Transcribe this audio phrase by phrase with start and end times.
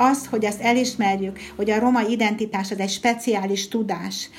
[0.00, 4.30] azt, hogy ezt elismerjük, hogy a roma identitás az egy speciális tudás,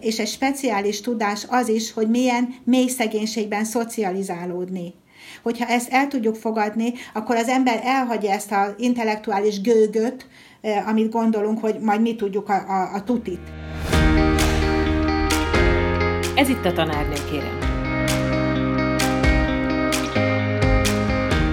[0.00, 4.94] és egy speciális tudás az is, hogy milyen mély szegénységben szocializálódni.
[5.42, 10.26] Hogyha ezt el tudjuk fogadni, akkor az ember elhagyja ezt az intellektuális gőgöt,
[10.86, 13.40] amit gondolunk, hogy majd mi tudjuk a, a, a tutit.
[16.34, 17.58] Ez itt a tanárnő, kérem.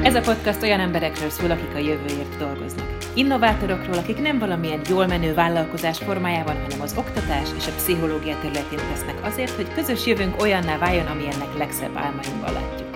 [0.03, 2.98] Ez a podcast olyan emberekről szól, akik a jövőért dolgoznak.
[3.19, 8.79] Innovátorokról, akik nem valamilyen jól menő vállalkozás formájában, hanem az oktatás és a pszichológia területén
[8.91, 12.87] tesznek azért, hogy közös jövőnk olyanná váljon, amilyennek legszebb álmainkban látjuk.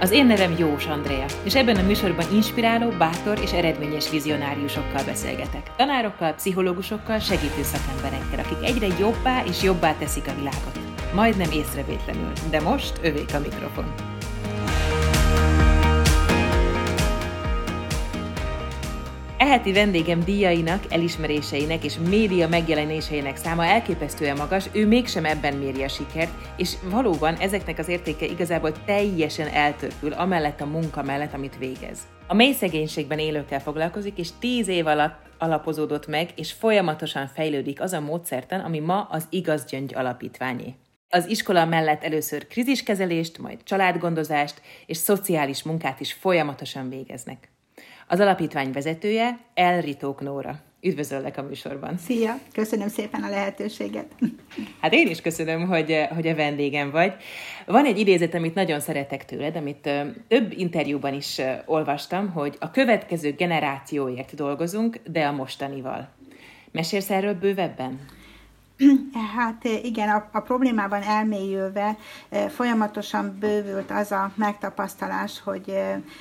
[0.00, 5.70] Az én nevem Jós Andrea, és ebben a műsorban inspiráló, bátor és eredményes vizionáriusokkal beszélgetek.
[5.76, 10.78] Tanárokkal, pszichológusokkal, segítő szakemberekkel, akik egyre jobbá és jobbá teszik a világot.
[11.14, 14.18] Majdnem észrevétlenül, de most övék a mikrofon.
[19.40, 25.88] Eheti vendégem díjainak, elismeréseinek és média megjelenéseinek száma elképesztően magas, ő mégsem ebben méri a
[25.88, 31.98] sikert, és valóban ezeknek az értéke igazából teljesen eltörpül, amellett a munka mellett, amit végez.
[32.26, 37.92] A mély szegénységben élőkkel foglalkozik, és tíz év alatt alapozódott meg, és folyamatosan fejlődik az
[37.92, 40.74] a módszertan, ami ma az Igaz Gyöngy Alapítványé.
[41.08, 47.48] Az iskola mellett először kriziskezelést, majd családgondozást és szociális munkát is folyamatosan végeznek.
[48.12, 50.60] Az alapítvány vezetője Elritók Nóra.
[50.80, 51.96] Üdvözöllek a műsorban.
[51.96, 54.06] Szia, köszönöm szépen a lehetőséget.
[54.80, 57.12] Hát én is köszönöm, hogy, hogy a vendégem vagy.
[57.66, 59.90] Van egy idézet, amit nagyon szeretek tőled, amit
[60.28, 66.08] több interjúban is olvastam, hogy a következő generációért dolgozunk, de a mostanival.
[66.72, 68.00] Mesélsz erről bővebben?
[69.36, 71.96] Hát igen, a, a problémában elmélyülve
[72.48, 75.78] folyamatosan bővült az a megtapasztalás, hogy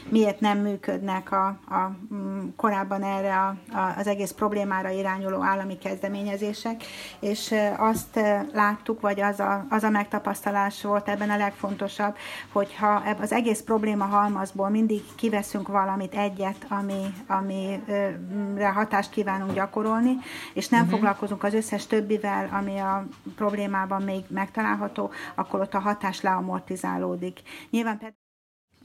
[0.09, 5.77] miért nem működnek a, a mm, korábban erre a, a, az egész problémára irányuló állami
[5.77, 6.83] kezdeményezések,
[7.19, 8.19] és azt
[8.53, 12.15] láttuk, vagy az a, az a megtapasztalás volt ebben a legfontosabb,
[12.51, 20.17] hogyha az egész probléma halmazból mindig kiveszünk valamit, egyet, ami, amire hatást kívánunk gyakorolni,
[20.53, 20.95] és nem uh-huh.
[20.95, 27.41] foglalkozunk az összes többivel, ami a problémában még megtalálható, akkor ott a hatás leamortizálódik.
[27.69, 27.97] Nyilván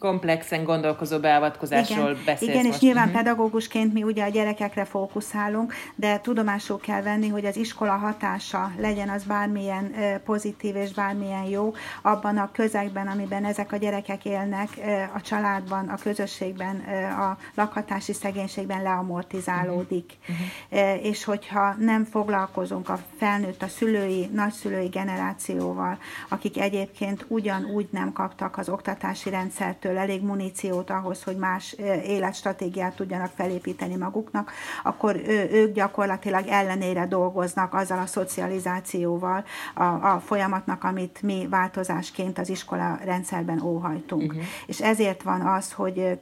[0.04, 2.76] komplexen gondolkozó beavatkozásról igen, beszélsz Igen, most.
[2.76, 3.22] és nyilván uh-huh.
[3.22, 9.08] pedagógusként mi ugye a gyerekekre fókuszálunk, de tudomásul kell venni, hogy az iskola hatása legyen
[9.08, 9.94] az bármilyen
[10.24, 11.72] pozitív és bármilyen jó,
[12.02, 14.68] abban a közegben, amiben ezek a gyerekek élnek,
[15.14, 16.76] a családban, a közösségben,
[17.18, 20.12] a lakhatási szegénységben leamortizálódik.
[20.28, 21.04] Uh-huh.
[21.04, 25.98] És hogyha nem foglalkozunk a felnőtt, a szülői, nagyszülői generációval,
[26.28, 32.94] akik egyébként ugyanúgy nem kaptak az oktatási rendszertől belőle elég muníciót ahhoz, hogy más életstratégiát
[32.96, 35.20] tudjanak felépíteni maguknak, akkor
[35.52, 39.44] ők gyakorlatilag ellenére dolgoznak azzal a szocializációval,
[39.74, 44.32] a, a folyamatnak, amit mi változásként az iskola rendszerben óhajtunk.
[44.32, 44.42] Uh-huh.
[44.66, 46.18] És ezért van az, hogy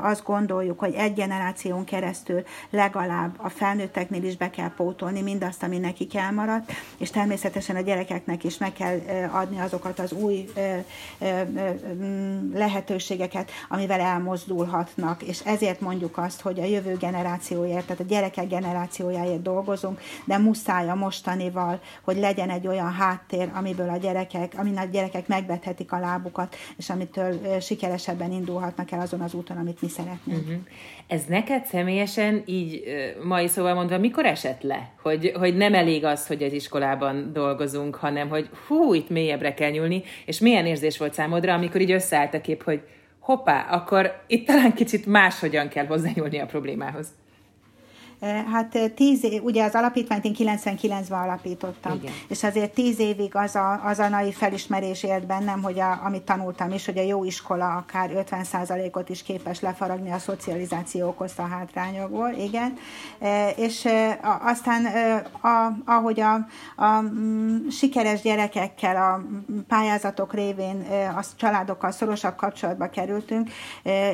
[0.00, 5.78] azt gondoljuk, hogy egy generáción keresztül legalább a felnőtteknél is be kell pótolni mindazt, ami
[5.78, 8.98] nekik elmaradt, és természetesen a gyerekeknek is meg kell
[9.30, 10.48] adni azokat az új
[12.52, 18.48] lehetőségeket, lehetőségeket, amivel elmozdulhatnak, és ezért mondjuk azt, hogy a jövő generációért, tehát a gyerekek
[18.48, 24.76] generációjáért dolgozunk, de muszáj a mostanival, hogy legyen egy olyan háttér, amiből a gyerekek, amin
[24.76, 29.88] a gyerekek megvethetik a lábukat, és amitől sikeresebben indulhatnak el azon az úton, amit mi
[29.88, 30.40] szeretnénk.
[30.40, 30.60] Uh-huh.
[31.06, 32.82] Ez neked személyesen így
[33.22, 34.90] mai szóval mondva, mikor esett le?
[35.02, 39.70] Hogy, hogy nem elég az, hogy az iskolában dolgozunk, hanem hogy hú, itt mélyebbre kell
[39.70, 42.80] nyúlni, és milyen érzés volt számodra, amikor így összeállt a kép, hogy
[43.26, 47.08] hoppá, akkor itt talán kicsit máshogyan kell hozzányúlni a problémához.
[48.20, 52.12] Hát tíz év, ugye az alapítványt én 99-ben alapítottam, Igen.
[52.28, 56.22] és azért tíz évig az a, az a naiv felismerés élt bennem, hogy a, amit
[56.22, 61.46] tanultam is, hogy a jó iskola akár 50%-ot is képes lefaragni a szocializáció okozta a
[61.46, 62.76] hátrányokból, igen.
[63.56, 63.88] És
[64.40, 64.86] aztán
[65.40, 66.34] a, ahogy a,
[66.76, 69.22] a mm, sikeres gyerekekkel a
[69.68, 70.86] pályázatok révén
[71.16, 73.50] a családokkal szorosabb kapcsolatba kerültünk,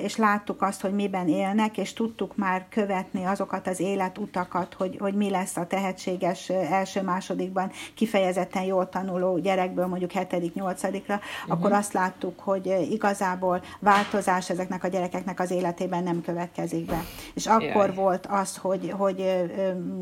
[0.03, 5.15] és láttuk azt, hogy miben élnek, és tudtuk már követni azokat az életutakat, hogy, hogy
[5.15, 11.59] mi lesz a tehetséges első másodikban kifejezetten jól tanuló gyerekből mondjuk hetedik, nyolcadikra, uh-huh.
[11.59, 17.01] akkor azt láttuk, hogy igazából változás ezeknek a gyerekeknek az életében nem következik be.
[17.35, 17.95] És akkor Jaj.
[17.95, 19.51] volt az, hogy, hogy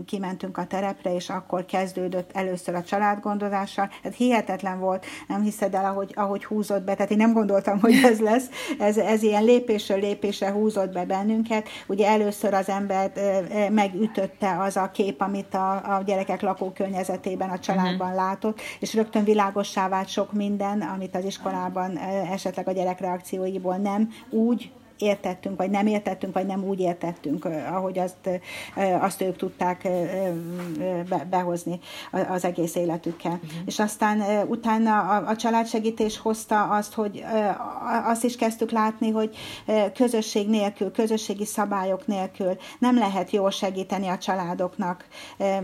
[0.07, 3.91] kimentünk a terepre, és akkor kezdődött először a családgondozással.
[4.03, 7.95] Ez hihetetlen volt, nem hiszed el, ahogy, ahogy húzott be, tehát én nem gondoltam, hogy
[8.05, 8.49] ez lesz.
[8.79, 11.69] Ez, ez ilyen lépésről lépésre húzott be bennünket.
[11.87, 13.21] Ugye először az embert
[13.81, 18.25] megütötte az a kép, amit a, a gyerekek lakókörnyezetében, a családban uh-huh.
[18.25, 21.97] látott, és rögtön világossá vált sok minden, amit az iskolában
[22.33, 27.99] esetleg a gyerek reakcióiból nem úgy értettünk, vagy nem értettünk, vagy nem úgy értettünk, ahogy
[27.99, 28.41] azt,
[29.01, 29.89] azt ők tudták
[31.31, 31.81] behozni
[32.29, 33.33] az egész életükkel.
[33.33, 33.51] Uh-huh.
[33.67, 37.25] És aztán utána a, a családsegítés hozta azt, hogy
[38.05, 39.37] azt is kezdtük látni, hogy
[39.95, 45.05] közösség nélkül, közösségi szabályok nélkül nem lehet jól segíteni a családoknak.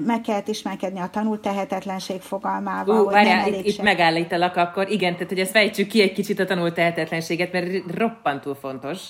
[0.06, 3.00] Meg kellett ismerkedni a tanult tehetetlenség fogalmával.
[3.00, 4.90] Ú, várjál, itt, itt megállítalak akkor.
[4.90, 9.00] Igen, tehát hogy ezt fejtsük ki egy kicsit a tanult tehetetlenséget, mert roppantúl fontos.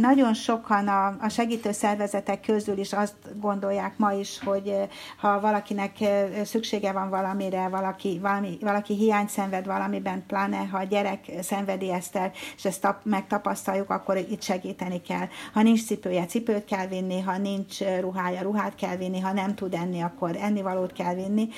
[0.00, 4.74] Nagyon sokan a, a segítő szervezetek közül is azt gondolják ma is, hogy
[5.20, 5.96] ha valakinek
[6.44, 12.16] szüksége van valamire, valaki, valami, valaki hiány szenved valamiben, pláne ha a gyerek szenvedi ezt
[12.16, 15.26] el, és ezt tap, megtapasztaljuk, akkor itt segíteni kell.
[15.52, 19.74] Ha nincs cipője, cipőt kell vinni, ha nincs ruhája, ruhát kell vinni, ha nem tud
[19.74, 21.48] enni, akkor ennivalót kell vinni.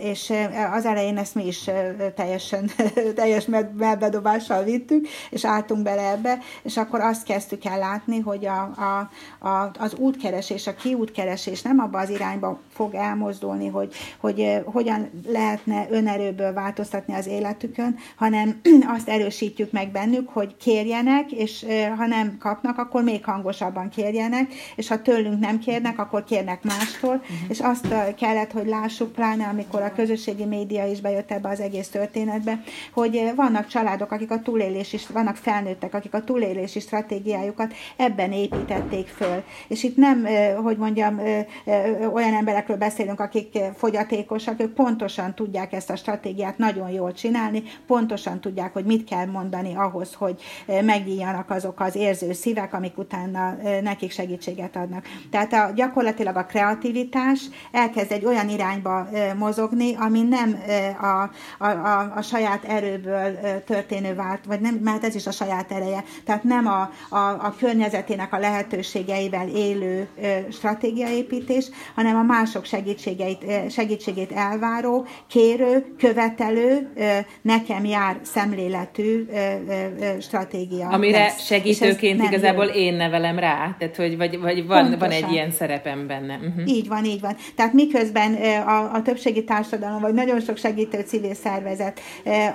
[0.00, 0.32] És
[0.72, 1.70] az elején ezt mi is
[2.14, 2.70] teljesen
[3.14, 3.46] teljes
[3.76, 9.10] medbedobással vittük, és álltunk bele ebbe, és akkor azt kezdtük el látni, hogy a, a,
[9.48, 15.86] a, az útkeresés, a kiútkeresés nem abba az irányba fog elmozdulni, hogy, hogy hogyan lehetne
[15.90, 18.60] önerőből változtatni az életükön, hanem
[18.96, 21.66] azt erősítjük meg bennük, hogy kérjenek, és
[21.96, 27.14] ha nem kapnak, akkor még hangosabban kérjenek, és ha tőlünk nem kérnek, akkor kérnek mástól,
[27.14, 27.36] uh-huh.
[27.48, 31.88] és azt kellett, hogy lássuk, pláne amikor a közösségi média is bejött ebbe az egész
[31.88, 32.62] történetbe,
[32.92, 39.06] hogy vannak családok, akik a túlélés is, vannak felnőttek, akik a túlélési stratégiájukat ebben építették
[39.06, 39.42] föl.
[39.68, 40.26] És itt nem,
[40.62, 41.20] hogy mondjam,
[42.12, 42.34] olyan
[42.70, 48.72] emberekről beszélünk, akik fogyatékosak, ők pontosan tudják ezt a stratégiát nagyon jól csinálni, pontosan tudják,
[48.72, 54.76] hogy mit kell mondani ahhoz, hogy megnyíljanak azok az érző szívek, amik utána nekik segítséget
[54.76, 55.04] adnak.
[55.30, 57.40] Tehát a, gyakorlatilag a kreativitás
[57.72, 60.62] elkezd egy olyan irányba mozogni, ami nem
[61.00, 61.30] a,
[61.64, 66.04] a, a, a saját erőből történő vált, vagy nem, mert ez is a saját ereje.
[66.24, 70.08] Tehát nem a, a, a környezetének a lehetőségeivel élő
[70.50, 76.92] stratégiaépítés, hanem a mások segítségeit, segítségét elváró, kérő, követelő,
[77.42, 79.26] nekem jár szemléletű
[80.20, 80.88] stratégia.
[80.88, 81.44] Amire lesz.
[81.44, 82.72] segítőként igazából jó.
[82.72, 86.34] én nevelem rá, tehát hogy vagy, vagy van, van egy ilyen szerepem benne.
[86.34, 86.68] Uh-huh.
[86.68, 87.36] Így van, így van.
[87.54, 88.34] Tehát miközben
[88.66, 92.00] a, a többségi társadalom, vagy nagyon sok segítő civil szervezet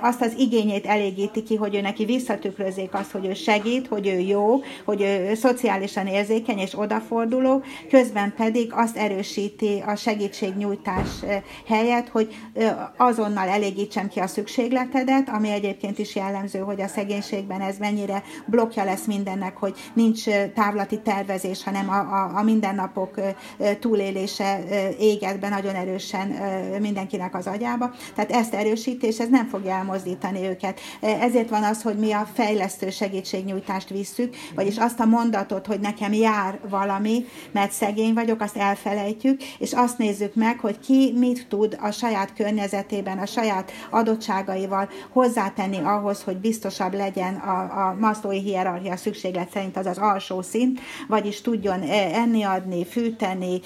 [0.00, 4.18] azt az igényét elégíti ki, hogy ő neki visszatükrözzék azt, hogy ő segít, hogy ő
[4.18, 11.08] jó, hogy ő szociálisan érzékeny és odaforduló, közben pedig azt erősíti a segítségnyújtás
[11.66, 12.34] helyett, hogy
[12.96, 18.84] azonnal elégítsem ki a szükségletedet, ami egyébként is jellemző, hogy a szegénységben ez mennyire blokja
[18.84, 20.24] lesz mindennek, hogy nincs
[20.54, 23.20] távlati tervezés, hanem a, a, a mindennapok
[23.80, 24.64] túlélése
[24.98, 26.28] éget be nagyon erősen
[26.80, 27.90] mindenkinek az agyába.
[28.14, 30.80] Tehát ezt erősítés, ez nem fogja elmozdítani őket.
[31.00, 36.12] Ezért van az, hogy mi a fejlesztő segítségnyújtást visszük, vagyis azt a mondatot, hogy nekem
[36.12, 41.78] jár valami, mert szegény vagyok, azt elfelejtjük, és azt nézzük meg, hogy ki mit tud
[41.80, 48.96] a saját környezetében, a saját adottságaival hozzátenni ahhoz, hogy biztosabb legyen a, a masztói hierarchia
[48.96, 53.60] szükséglet szerint az az alsó szint, vagyis tudjon enni adni, fűteni,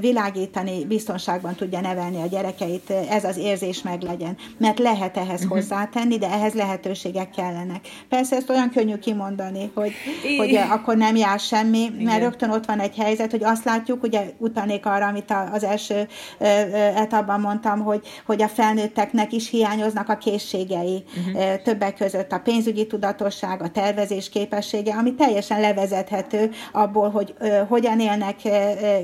[0.00, 4.36] világítani, biztonságban tudja nevelni a gyerekeit, ez az érzés meg legyen.
[4.58, 5.58] Mert lehet ehhez uh-huh.
[5.58, 7.88] hozzátenni, de ehhez lehetőségek kellenek.
[8.08, 9.92] Persze ezt olyan könnyű kimondani, hogy,
[10.38, 12.20] hogy akkor nem jár semmi, mert Igen.
[12.20, 16.08] rögtön ott van egy helyzet, hogy azt látjuk, ugye utalnék arra, amit az első
[16.94, 21.62] etapban mondtam, hogy, hogy a felnőtteknek is hiányoznak a készségei, uh-huh.
[21.62, 27.34] többek között a pénzügyi tudatosság, a tervezés képessége, ami teljesen levezethető abból, hogy
[27.68, 28.36] hogyan élnek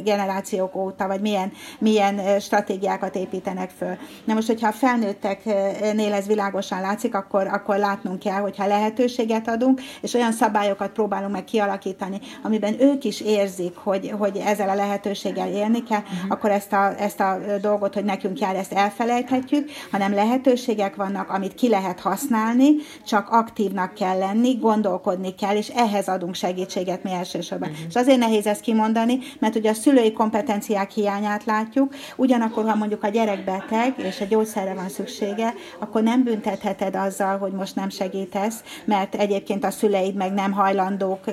[0.04, 3.96] generációk óta, vagy milyen, milyen stratégiákat építenek föl.
[4.24, 9.80] Na most, hogyha a felnőtteknél ez világosan látszik, akkor, akkor látnunk kell, hogyha lehetőséget adunk,
[10.00, 15.48] és olyan szabályokat próbálunk meg kialakítani, amiben ők is érzik, hogy, hogy ezzel a lehetőséggel
[15.48, 16.16] élni uh-huh.
[16.28, 21.54] akkor ezt a, ezt a dolgot, hogy nekünk jár, ezt elfelejthetjük, hanem lehetőségek vannak, amit
[21.54, 22.70] ki lehet használni,
[23.06, 27.68] csak aktívnak kell lenni, gondolkodni kell, és ehhez adunk segítséget mi elsősorban.
[27.68, 27.84] Uh-huh.
[27.88, 33.04] És azért nehéz ezt kimondani, mert ugye a szülői kompetenciák hiányát látjuk, ugyanakkor, ha mondjuk
[33.04, 37.88] a gyerek beteg, és a gyógyszerre van szüksége, akkor nem büntetheted azzal, hogy most nem
[37.88, 41.24] segítesz, mert egyébként a szüleid meg nem hajlandók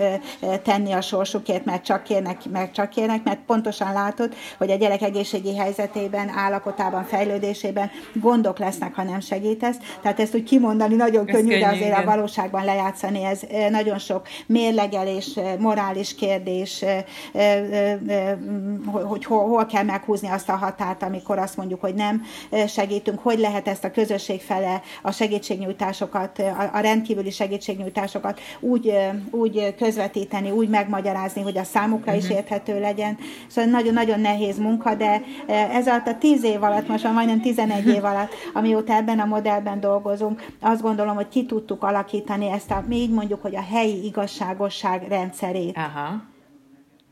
[0.64, 5.02] tenni a sorsukért, mert csak kérnek, mert csak kérnek, mert pontosan látod, hogy a gyerek
[5.02, 9.76] egészségi helyzetében, állapotában, fejlődésében gondok lesznek, ha nem segítesz.
[10.02, 12.02] Tehát ezt úgy kimondani nagyon ez könnyű, könnyű, de azért igen.
[12.02, 16.86] a valóságban lejátszani, ez nagyon sok mérlegelés, morális kérdés,
[18.94, 22.24] hogy hol, hol kell meghúzni azt a határt, amikor azt mondjuk, hogy nem
[22.68, 26.40] segítünk, hogy lehet ezt a közösség fele a segítségnyújtásokat,
[26.74, 28.94] a rendkívüli segítségnyújtásokat úgy,
[29.32, 32.34] úgy közvetíteni, úgy megmagyarázni, hogy a számukra is mhm.
[32.34, 33.18] érthető legyen.
[33.48, 37.88] Szóval nagyon-nagyon nehéz munka, de ez alatt a tíz év alatt, most már majdnem 11
[37.88, 42.84] év alatt, amióta ebben a modellben dolgozunk, azt gondolom, hogy ki tudtuk alakítani ezt a,
[42.88, 45.78] mi így mondjuk, hogy a helyi igazságosság rendszerét.
[45.78, 46.36] Aha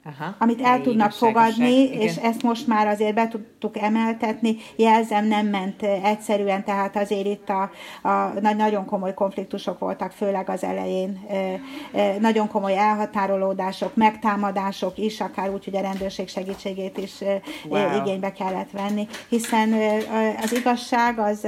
[0.08, 2.02] Aha, amit el tudnak fogadni, igen.
[2.02, 4.56] és ezt most már azért be tudtuk emeltetni.
[4.76, 7.72] Jelzem, nem ment egyszerűen, tehát azért itt a,
[8.10, 11.26] a nagyon komoly konfliktusok voltak, főleg az elején.
[12.20, 17.14] Nagyon komoly elhatárolódások, megtámadások is, akár úgy, hogy a rendőrség segítségét is
[17.68, 18.02] wow.
[18.02, 19.74] igénybe kellett venni, hiszen
[20.42, 21.48] az igazság az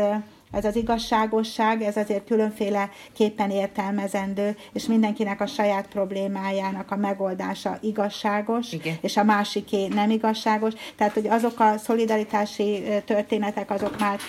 [0.52, 7.78] ez az igazságosság, ez azért különféle képen értelmezendő, és mindenkinek a saját problémájának a megoldása
[7.82, 8.98] igazságos, Igen.
[9.02, 10.74] és a másiké nem igazságos.
[10.96, 14.20] Tehát, hogy azok a szolidaritási történetek, azok már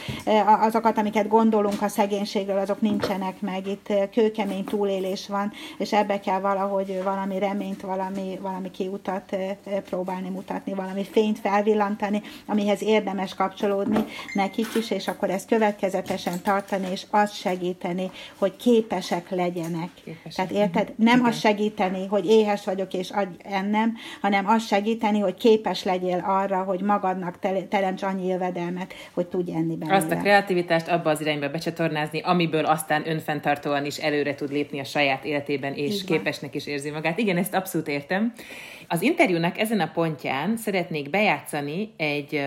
[0.61, 3.67] azokat, amiket gondolunk a szegénységről, azok nincsenek meg.
[3.67, 9.37] Itt kőkemény túlélés van, és ebbe kell valahogy valami reményt, valami, valami kiutat
[9.85, 16.43] próbálni mutatni, valami fényt felvillantani, amihez érdemes kapcsolódni nekik is, és akkor ez következett következetesen
[16.43, 19.89] tartani, és azt segíteni, hogy képesek legyenek.
[20.05, 20.33] Képesek.
[20.35, 20.93] Tehát érted?
[20.97, 21.31] Nem Igen.
[21.31, 26.63] azt segíteni, hogy éhes vagyok, és adj ennem, hanem azt segíteni, hogy képes legyél arra,
[26.63, 27.39] hogy magadnak
[27.69, 29.97] teremts annyi jövedelmet, hogy tudj enni belőle.
[29.97, 34.85] Azt a kreativitást abba az irányba becsatornázni, amiből aztán önfenntartóan is előre tud lépni a
[34.85, 37.19] saját életében, és képesnek is érzi magát.
[37.19, 38.33] Igen, ezt abszolút értem.
[38.89, 42.47] Az interjúnak ezen a pontján szeretnék bejátszani egy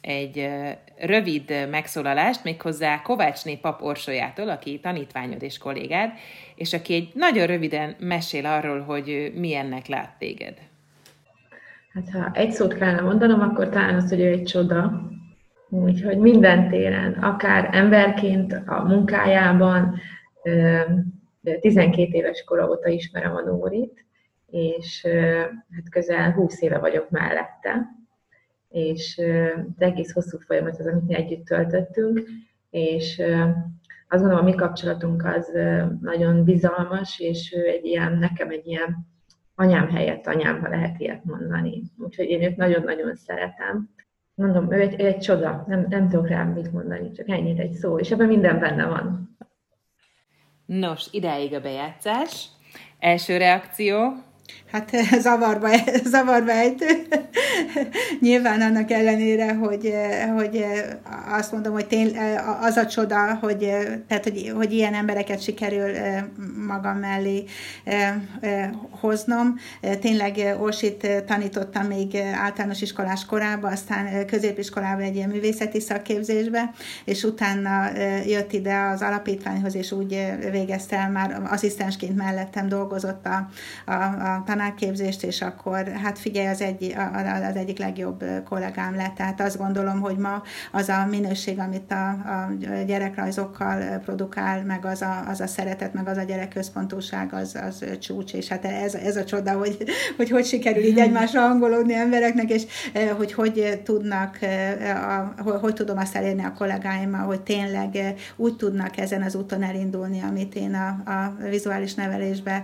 [0.00, 0.50] egy
[1.00, 6.10] rövid megszólalást, méghozzá Kovácsné pap Orsolyától, aki tanítványod és kollégád,
[6.54, 10.58] és aki egy nagyon röviden mesél arról, hogy milyennek lát téged.
[11.92, 15.10] Hát ha egy szót kellene mondanom, akkor talán az, hogy ő egy csoda.
[15.68, 20.00] Úgyhogy minden téren, akár emberként a munkájában,
[21.60, 24.04] 12 éves kora óta ismerem a Nórit,
[24.50, 25.06] és
[25.74, 27.99] hát közel 20 éve vagyok mellette,
[28.70, 29.20] és
[29.76, 32.22] az egész hosszú folyamat az, amit mi együtt töltöttünk,
[32.70, 33.22] és
[34.08, 35.52] azt gondolom, a mi kapcsolatunk az
[36.00, 39.08] nagyon bizalmas, és ő egy ilyen, nekem egy ilyen
[39.54, 41.82] anyám helyett anyám, ha lehet ilyet mondani.
[41.98, 43.90] Úgyhogy én őt nagyon-nagyon szeretem.
[44.34, 47.98] Mondom, ő egy, egy csoda, nem, nem tudok rá mit mondani, csak ennyit egy szó,
[47.98, 49.36] és ebben minden benne van.
[50.66, 52.48] Nos, idáig a bejátszás.
[52.98, 54.12] Első reakció,
[54.72, 55.68] Hát zavarba,
[56.12, 56.86] zavarba ejtő.
[58.20, 59.94] Nyilván annak ellenére, hogy,
[60.34, 60.64] hogy
[61.28, 62.16] azt mondom, hogy tény,
[62.60, 63.58] az a csoda, hogy,
[64.08, 65.90] tehát, hogy, hogy ilyen embereket sikerül
[66.66, 67.44] magam mellé
[69.00, 69.54] hoznom.
[70.00, 76.70] Tényleg Orsit tanítottam még általános iskolás korában, aztán középiskolában egy ilyen művészeti szakképzésbe,
[77.04, 77.90] és utána
[78.26, 83.48] jött ide az alapítványhoz, és úgy végezte el, már asszisztensként mellettem dolgozott a,
[83.92, 86.96] a, a tanárképzést, és akkor hát figyelj, az, egy,
[87.48, 89.14] az egyik legjobb kollégám lett.
[89.14, 92.50] Tehát azt gondolom, hogy ma az a minőség, amit a, a
[92.86, 98.32] gyerekrajzokkal produkál, meg az a, az a szeretet, meg az a gyerekközpontúság, az, az csúcs,
[98.32, 99.76] és hát ez, ez a csoda, hogy,
[100.16, 102.62] hogy hogy sikerül így egymásra hangolódni embereknek, és
[103.16, 104.38] hogy hogy tudnak,
[105.36, 109.62] a, hogy, hogy tudom azt elérni a kollégáimmal, hogy tényleg úgy tudnak ezen az úton
[109.62, 112.62] elindulni, amit én a, a vizuális nevelésbe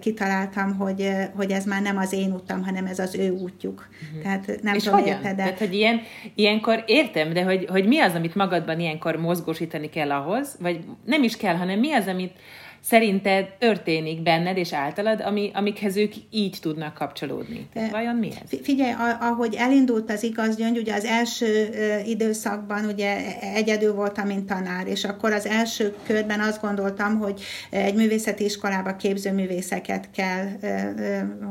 [0.00, 3.88] kitaláltam, hogy, hogy ez már nem az én utam, hanem ez az ő útjuk.
[4.02, 4.22] Uh-huh.
[4.22, 5.16] Tehát nem És tudom, hogyan?
[5.16, 5.42] érted, de...
[5.42, 6.00] Tehát, hogy ilyen,
[6.34, 11.22] ilyenkor értem, de hogy, hogy mi az, amit magadban ilyenkor mozgósítani kell ahhoz, vagy nem
[11.22, 12.32] is kell, hanem mi az, amit
[12.80, 17.68] szerinted történik benned és általad, ami, amikhez ők így tudnak kapcsolódni?
[17.74, 18.58] De, Vajon mi ez?
[18.62, 21.68] Figyelj, ahogy elindult az igaz gyöngy, ugye az első
[22.06, 27.94] időszakban ugye egyedül voltam, mint tanár, és akkor az első körben azt gondoltam, hogy egy
[27.94, 30.46] művészeti iskolába képző művészeket kell,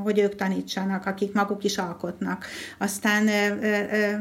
[0.03, 2.45] hogy ők tanítsanak, akik maguk is alkotnak.
[2.77, 3.23] Aztán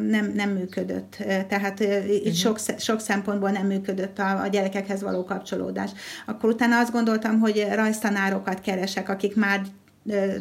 [0.01, 1.17] nem, nem működött.
[1.49, 2.33] Tehát itt uh-huh.
[2.33, 5.91] sok, sok szempontból nem működött a, a gyerekekhez való kapcsolódás.
[6.27, 9.61] Akkor utána azt gondoltam, hogy rajztanárokat keresek, akik már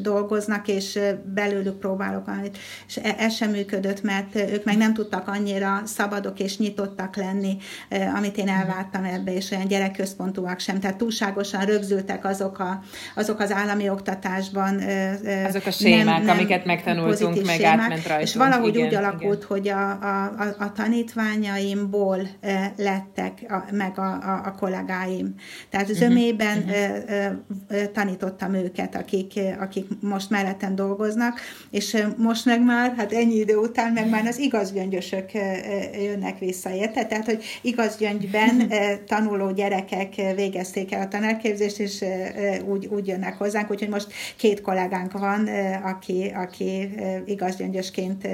[0.01, 1.00] dolgoznak, és
[1.34, 2.57] belőlük próbálok valamit.
[2.88, 7.57] És e, ez sem működött, mert ők meg nem tudtak annyira szabadok és nyitottak lenni,
[8.15, 10.79] amit én elvártam ebbe, és olyan gyerekközpontúak sem.
[10.79, 12.84] Tehát túlságosan rögzültek azok, a,
[13.15, 14.81] azok az állami oktatásban.
[15.48, 18.27] Azok a sémák, nem, nem amiket megtanultunk, meg sémák, átment rajtunk.
[18.27, 19.48] És valahogy igen, úgy alakult, igen.
[19.48, 22.27] hogy a, a, a tanítványaimból
[22.77, 25.34] lettek a, meg a, a, a kollégáim.
[25.69, 27.36] Tehát zömében uh-huh.
[27.69, 27.91] uh-huh.
[27.91, 31.39] tanítottam őket, akik akik most mellettem dolgoznak,
[31.71, 35.31] és most meg már, hát ennyi idő után meg már az igaz gyöngyösök
[36.03, 37.05] jönnek vissza, érte?
[37.05, 38.71] Tehát, hogy igaz gyöngyben
[39.07, 42.03] tanuló gyerekek végezték el a tanárképzést, és
[42.65, 45.50] úgy, úgy jönnek hozzánk, úgyhogy most két kollégánk van,
[45.83, 46.89] aki, aki
[47.25, 48.27] igaz gyöngyösként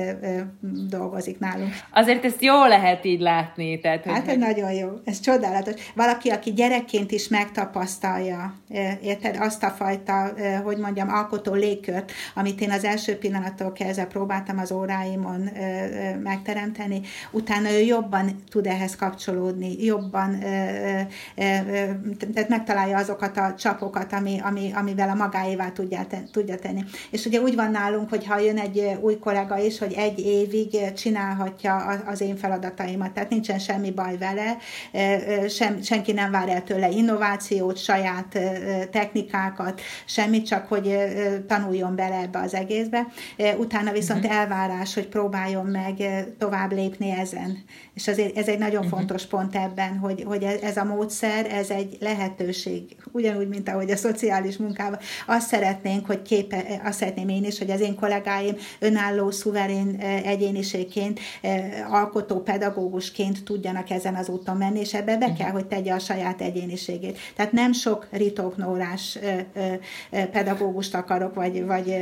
[0.89, 1.73] dolgozik nálunk.
[1.93, 3.79] Azért ezt jó lehet így látni.
[3.79, 4.89] Tehát, hát, hogy nagyon jó.
[5.05, 5.73] Ez csodálatos.
[5.95, 8.55] Valaki, aki gyerekként is megtapasztalja,
[9.01, 14.57] érted, azt a fajta, hogy mondjam, alkotó légkört, amit én az első pillanattól kezdve próbáltam
[14.57, 15.49] az óráimon
[16.23, 17.01] megteremteni,
[17.31, 20.39] utána ő jobban tud ehhez kapcsolódni, jobban
[22.33, 26.83] tehát megtalálja azokat a csapokat, ami, ami, amivel a magáévá tudja, tudja tenni.
[27.09, 30.93] És ugye úgy van nálunk, hogy ha jön egy új kollega is, hogy egy évig
[30.93, 31.75] csinálhatja
[32.05, 34.57] az én feladataimat, tehát nincsen semmi baj vele,
[35.47, 38.39] sem, senki nem vár el tőle innovációt, saját
[38.91, 40.90] technikákat, semmit, csak hogy
[41.47, 43.07] tanuljon bele ebbe az egészbe.
[43.57, 44.39] Utána viszont uh-huh.
[44.39, 45.93] elvárás, hogy próbáljon meg
[46.37, 47.57] tovább lépni ezen.
[47.93, 48.97] És azért ez egy nagyon uh-huh.
[48.97, 53.95] fontos pont ebben, hogy, hogy ez a módszer, ez egy lehetőség, ugyanúgy, mint ahogy a
[53.95, 54.99] szociális munkában.
[55.27, 61.19] Azt szeretnénk, hogy képe, azt szeretném én is, hogy az én kollégáim önálló, szuverén egyéniségként,
[61.89, 65.39] alkotó pedagógusként tudjanak ezen az úton menni, és ebbe be uh-huh.
[65.39, 67.19] kell, hogy tegye a saját egyéniségét.
[67.35, 69.19] Tehát nem sok ritoknórás
[70.89, 71.65] pedagógust akarok, vagy...
[71.65, 71.95] vagy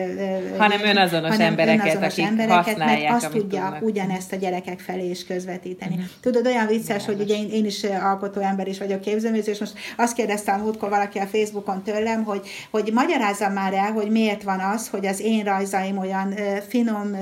[0.57, 3.81] hanem önazonos hanem embereket, önazonos akik embereket, használják, mert azt tudja tudnak.
[3.81, 5.93] ugyanezt a gyerekek felé is közvetíteni.
[5.93, 6.09] Uh-huh.
[6.21, 9.74] Tudod, olyan vicces, hogy ugye én, én is alkotó ember is vagyok képzőművész, és most
[9.98, 14.43] azt kérdezte a múltkor valaki a Facebookon tőlem, hogy, hogy magyarázzam már el, hogy miért
[14.43, 16.33] van az, hogy az én rajzaim olyan
[16.67, 17.15] finom,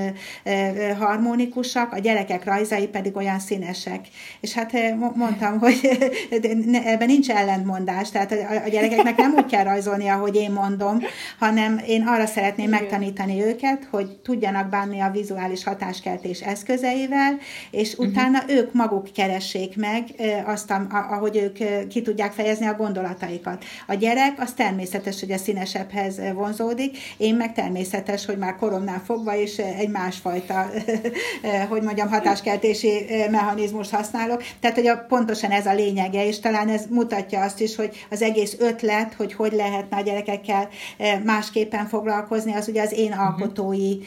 [0.99, 4.07] harmonikusak, a gyerekek rajzai pedig olyan színesek.
[4.39, 4.71] És hát
[5.15, 5.97] mondtam, hogy
[6.85, 8.31] ebben nincs ellentmondás, tehát
[8.65, 10.99] a gyerekeknek nem úgy kell rajzolni, ahogy én mondom,
[11.47, 12.79] hanem én arra szeretném Igen.
[12.79, 17.37] megtanítani őket, hogy tudjanak bánni a vizuális hatáskeltés eszközeivel,
[17.71, 18.07] és uh-huh.
[18.07, 20.03] utána ők maguk keressék meg
[20.45, 20.73] azt,
[21.09, 23.65] ahogy ők ki tudják fejezni a gondolataikat.
[23.87, 29.35] A gyerek az természetes, hogy a színesebbhez vonzódik, én meg természetes, hogy már koromnál fogva
[29.35, 30.69] is egy másfajta,
[31.69, 34.43] hogy mondjam, hatáskeltési mechanizmust használok.
[34.59, 38.21] Tehát, hogy a, pontosan ez a lényege, és talán ez mutatja azt is, hogy az
[38.21, 40.67] egész ötlet, hogy hogy lehetne a gyerekekkel
[41.37, 43.19] másképpen foglalkozni, az ugye az én mhm.
[43.19, 43.97] alkotói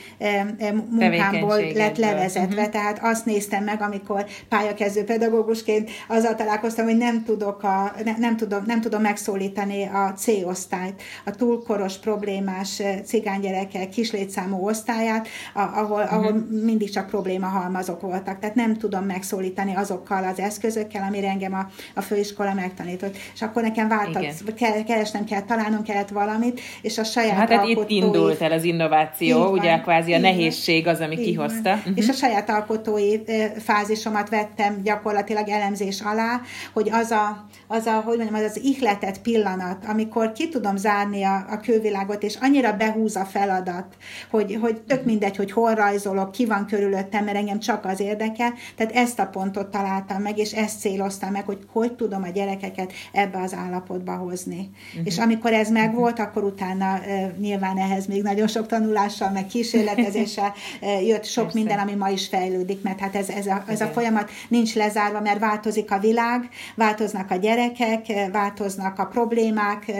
[0.90, 2.54] munkámból lett levezetve.
[2.54, 2.70] Uh-huh.
[2.70, 8.36] Tehát azt néztem meg, amikor pályakezdő pedagógusként azzal találkoztam, hogy nem tudok, a, ne, nem
[8.36, 16.12] tudom, nem tudom megszólítani a C-osztályt, a túlkoros problémás cigánygyerekek kislétszámú osztályát, ahol, uh-huh.
[16.12, 18.38] ahol mindig csak probléma halmazok voltak.
[18.38, 23.16] Tehát nem tudom megszólítani azokkal az eszközökkel, amire engem a, a főiskola megtanított.
[23.34, 27.66] És akkor nekem váltat, kell, keresnem kell, találnom kellett valamit, és a saját Hát, hát
[27.66, 31.74] itt indult el az innováció, van, ugye kvázi a nehézség az, ami kihozta.
[31.74, 31.92] Uh-huh.
[31.94, 33.18] És a saját alkotói
[33.58, 36.40] fázisomat vettem gyakorlatilag elemzés alá,
[36.72, 41.22] hogy az a, az a hogy mondjam, az az ihletett pillanat, amikor ki tudom zárni
[41.22, 43.96] a, a külvilágot, és annyira behúz a feladat,
[44.30, 48.52] hogy, hogy tök mindegy, hogy hol rajzolok, ki van körülöttem, mert engem csak az érdekel.
[48.76, 52.92] Tehát ezt a pontot találtam meg, és ezt céloztam meg, hogy hogy tudom a gyerekeket
[53.12, 54.70] ebbe az állapotba hozni.
[54.88, 55.06] Uh-huh.
[55.06, 57.00] És amikor ez megvolt, akkor utána
[57.38, 61.58] nyilván ehhez még nagyon sok tanulással, meg kísérletezéssel jött sok Persze.
[61.58, 65.20] minden, ami ma is fejlődik, mert hát ez, ez, a, ez a folyamat nincs lezárva,
[65.20, 69.92] mert változik a világ, változnak a gyerekek, változnak a problémák,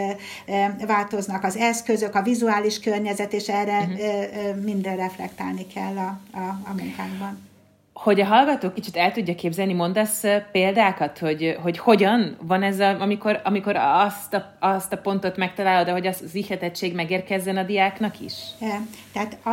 [0.87, 4.63] változnak az eszközök, a vizuális környezet, és erre uh-huh.
[4.63, 7.50] minden reflektálni kell a, a, a munkánkban
[8.03, 13.01] hogy a hallgató kicsit el tudja képzelni, mondasz példákat, hogy, hogy hogyan van ez, a,
[13.01, 18.19] amikor, amikor azt, a, azt a pontot megtalálod, hogy az, az ihletettség megérkezzen a diáknak
[18.19, 18.33] is?
[19.13, 19.49] Tehát a,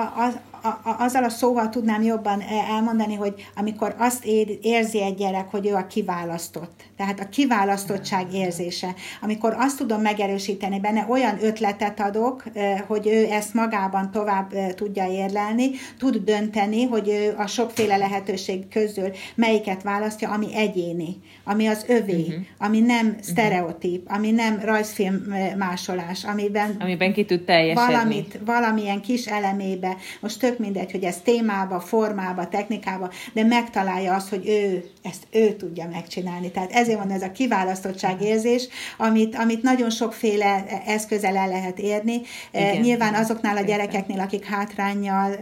[0.63, 5.51] a, a, azzal a szóval tudnám jobban elmondani, hogy amikor azt ér, érzi egy gyerek,
[5.51, 12.01] hogy ő a kiválasztott, tehát a kiválasztottság érzése, amikor azt tudom megerősíteni benne, olyan ötletet
[12.01, 12.45] adok,
[12.87, 19.11] hogy ő ezt magában tovább tudja érlelni, tud dönteni, hogy ő a sokféle lehetőség közül
[19.35, 22.35] melyiket választja, ami egyéni, ami az övé, uh-huh.
[22.59, 23.23] ami nem uh-huh.
[23.23, 27.93] sztereotíp, ami nem rajzfilm másolás, amiben, amiben ki tud teljesedni.
[27.93, 34.29] Valamit, valamilyen kis elemébe, most tök mindegy, hogy ez témába, formába, technikába, de megtalálja azt,
[34.29, 36.51] hogy ő, ezt ő tudja megcsinálni.
[36.51, 42.21] Tehát ezért van ez a kiválasztottság érzés, amit, amit nagyon sokféle eszközzel el lehet érni.
[42.53, 42.81] Igen.
[42.81, 45.33] Nyilván azoknál a gyerekeknél, akik hátrányjal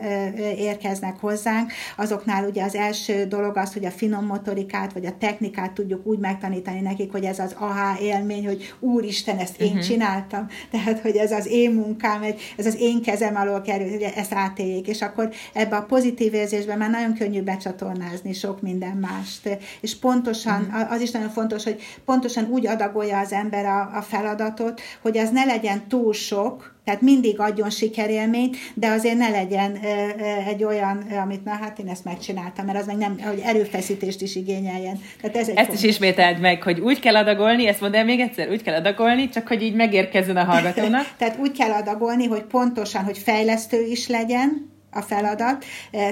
[0.56, 5.72] érkeznek hozzánk, azoknál ugye az első dolog az, hogy a finom motorikát, vagy a technikát
[5.72, 9.82] tudjuk úgy megtanítani nekik, hogy ez az aha élmény, hogy úristen, ezt én uh-huh.
[9.82, 12.22] csináltam, tehát, hogy ez az én munkám,
[12.56, 16.78] ez az én kezem alól kerül, hogy ezt átéljék, és akkor ebbe a pozitív érzésben
[16.78, 19.55] már nagyon könnyű becsatornázni sok minden mást.
[19.80, 20.92] És pontosan, uh-huh.
[20.92, 25.30] az is nagyon fontos, hogy pontosan úgy adagolja az ember a, a feladatot, hogy az
[25.30, 29.76] ne legyen túl sok, tehát mindig adjon sikerélményt, de azért ne legyen
[30.46, 34.36] egy olyan, amit na hát én ezt megcsináltam, mert az meg nem, hogy erőfeszítést is
[34.36, 35.00] igényeljen.
[35.20, 35.84] Tehát ez egy ezt fontos.
[35.84, 39.28] is ismételd meg, hogy úgy kell adagolni, ezt mondd el még egyszer, úgy kell adagolni,
[39.28, 41.14] csak hogy így megérkezzen a hallgatónak.
[41.16, 45.64] Tehát úgy kell adagolni, hogy pontosan, hogy fejlesztő is legyen, a feladat,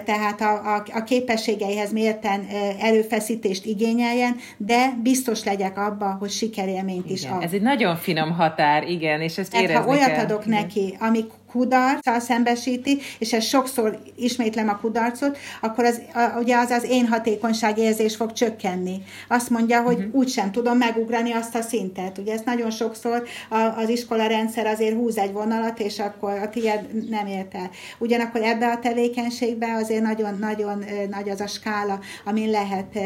[0.05, 2.47] tehát a, a, a képességeihez mérten
[2.81, 7.43] erőfeszítést igényeljen, de biztos legyek abban, hogy sikerélményt igen, is ad.
[7.43, 10.25] Ez egy nagyon finom határ, igen, és ezt tehát, érezni ha olyat kell.
[10.25, 16.57] adok neki, amik kudarccal szembesíti, és ez sokszor ismétlem a kudarcot, akkor az, a, ugye
[16.57, 19.03] az az én hatékonyság érzés fog csökkenni.
[19.29, 20.15] Azt mondja, hogy uh-huh.
[20.15, 22.19] úgysem tudom megugrani azt a szintet.
[22.19, 26.51] Ugye ezt nagyon sokszor a, az iskola rendszer azért húz egy vonalat, és akkor a
[26.51, 27.71] tiéd nem ért el.
[27.99, 32.99] Ugyanakkor ebbe a tevékenységbe azért nagyon-nagyon nagy az a skála, amin lehet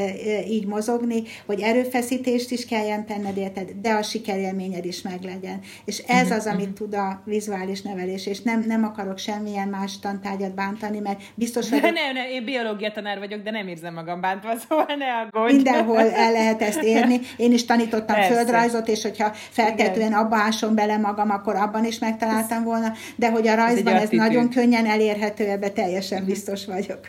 [0.49, 5.61] így mozogni, hogy erőfeszítést is kelljen tenned érted, de a sikerélményed is meglegyen.
[5.85, 6.37] És ez uh-huh.
[6.37, 10.99] az, amit tud a vizuális nevelés, és és nem, nem akarok semmilyen más tantárgyat bántani,
[10.99, 11.93] mert biztos vagyok...
[11.93, 15.55] Nem, nem, én biológia tanár vagyok, de nem érzem magam bántva, szóval ne aggódj.
[15.55, 17.21] Mindenhol el lehet ezt érni.
[17.37, 18.35] Én is tanítottam Persze.
[18.35, 23.49] földrajzot, és hogyha feltetően abba ásom bele magam, akkor abban is megtaláltam volna, de hogy
[23.49, 26.29] a rajzban ez, ez nagyon könnyen elérhető, ebbe teljesen mhm.
[26.31, 27.01] biztos vagyok.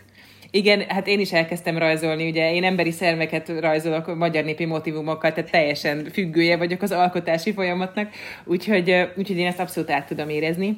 [0.52, 5.52] Igen, hát én is elkezdtem rajzolni, ugye én emberi szerveket rajzolok, magyar népi motivumokkal, tehát
[5.52, 8.10] teljesen függője vagyok az alkotási folyamatnak,
[8.46, 10.76] úgyhogy, úgyhogy én ezt abszolút át tudom érezni.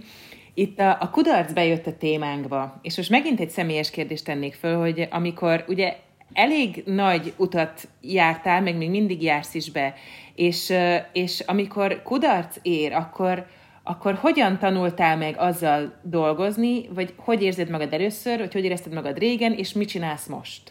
[0.53, 4.79] Itt a, a kudarc bejött a témánkba, és most megint egy személyes kérdést tennék föl,
[4.79, 5.95] hogy amikor ugye
[6.33, 9.93] elég nagy utat jártál, meg még mindig jársz is be,
[10.35, 10.73] és,
[11.13, 13.45] és amikor kudarc ér, akkor,
[13.83, 19.17] akkor hogyan tanultál meg azzal dolgozni, vagy hogy érzed magad először, vagy hogy érezted magad
[19.17, 20.61] régen, és mit csinálsz most?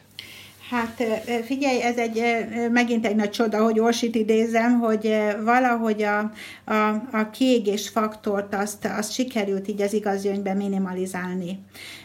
[0.71, 1.03] Hát
[1.45, 2.23] figyelj, ez egy
[2.71, 6.19] megint egy nagy csoda, hogy Orsit idézem, hogy valahogy a,
[6.65, 11.59] a, a kiégés faktort azt, azt sikerült így az igazgyöngyben minimalizálni.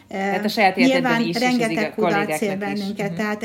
[0.08, 3.16] Tehát a saját Nyilván is, rengeteg kudarc ér bennünket, is.
[3.16, 3.36] Mhm.
[3.38, 3.44] tehát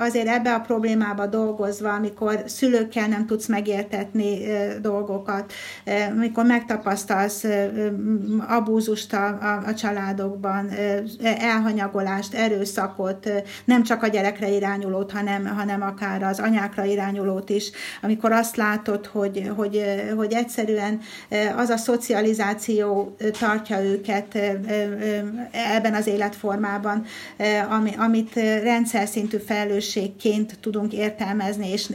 [0.00, 4.38] azért ebbe a problémába dolgozva, amikor szülőkkel nem tudsz megértetni
[4.82, 5.52] dolgokat,
[6.16, 7.44] amikor megtapasztalsz
[8.48, 10.70] abúzust a, a, a családokban,
[11.38, 13.30] elhanyagolást, erőszakot,
[13.64, 17.70] nem csak a gyerekre irányulót, hanem, hanem akár az anyákra irányulót is,
[18.02, 19.84] amikor azt látod, hogy, hogy,
[20.16, 21.00] hogy egyszerűen
[21.56, 24.34] az a szocializáció tartja őket
[25.74, 27.04] ebben az életformában,
[27.68, 31.90] ami, amit rendszer szintű felelősségként tudunk értelmezni, és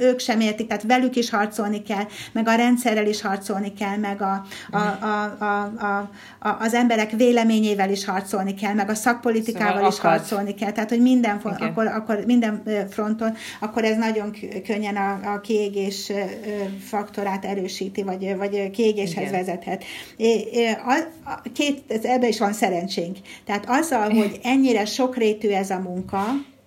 [0.00, 4.22] ők sem értik, tehát velük is harcolni kell, meg a rendszerrel is harcolni kell, meg
[4.22, 6.10] a, a, a, a, a,
[6.46, 10.10] a, az emberek véleményével is harcolni kell, meg a szakpolitikával szóval is akad.
[10.10, 11.68] harcolni kell, tehát hogy minden, okay.
[11.68, 16.12] akkor, akkor minden fronton, akkor ez nagyon könnyen a, a kiégés
[16.84, 19.32] faktorát erősíti, vagy, vagy kiégéshez Igen.
[19.32, 19.84] vezethet.
[20.86, 23.16] A, a, két, ebbe is van szerencsénk.
[23.44, 26.24] Tehát azzal, hogy ennyire sokrétű ez a munka,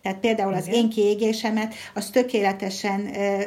[0.10, 3.42] tehát például az én kiégésemet, az tökéletesen ö,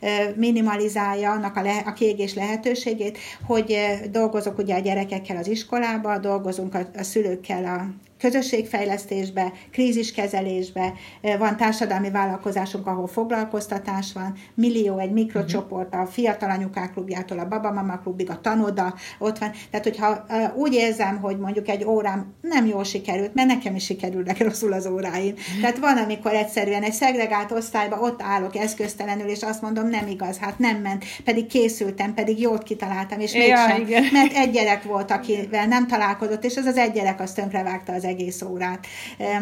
[0.00, 3.76] ö, minimalizálja annak a, le, a kiégés lehetőségét, hogy
[4.10, 10.92] dolgozok ugye a gyerekekkel az iskolába, dolgozunk a, a szülőkkel a közösségfejlesztésbe, kríziskezelésbe,
[11.38, 17.98] van társadalmi vállalkozásunk, ahol foglalkoztatás van, millió egy mikrocsoport, a Fiatal Anyukák klubjától a Babamama
[17.98, 19.50] klubig, a Tanoda, ott van.
[19.70, 24.38] Tehát, hogyha úgy érzem, hogy mondjuk egy órám nem jól sikerült, mert nekem is sikerülnek
[24.38, 25.34] rosszul az óráim.
[25.60, 30.38] Tehát van, amikor egyszerűen egy szegregált osztályba ott állok eszköztelenül, és azt mondom, nem igaz,
[30.38, 35.10] hát nem ment, pedig készültem, pedig jót kitaláltam, és mégsem, ja, mert egy gyerek volt,
[35.10, 38.86] akivel nem találkozott, és az az egy gyerek az tönkrevágta az egész órát.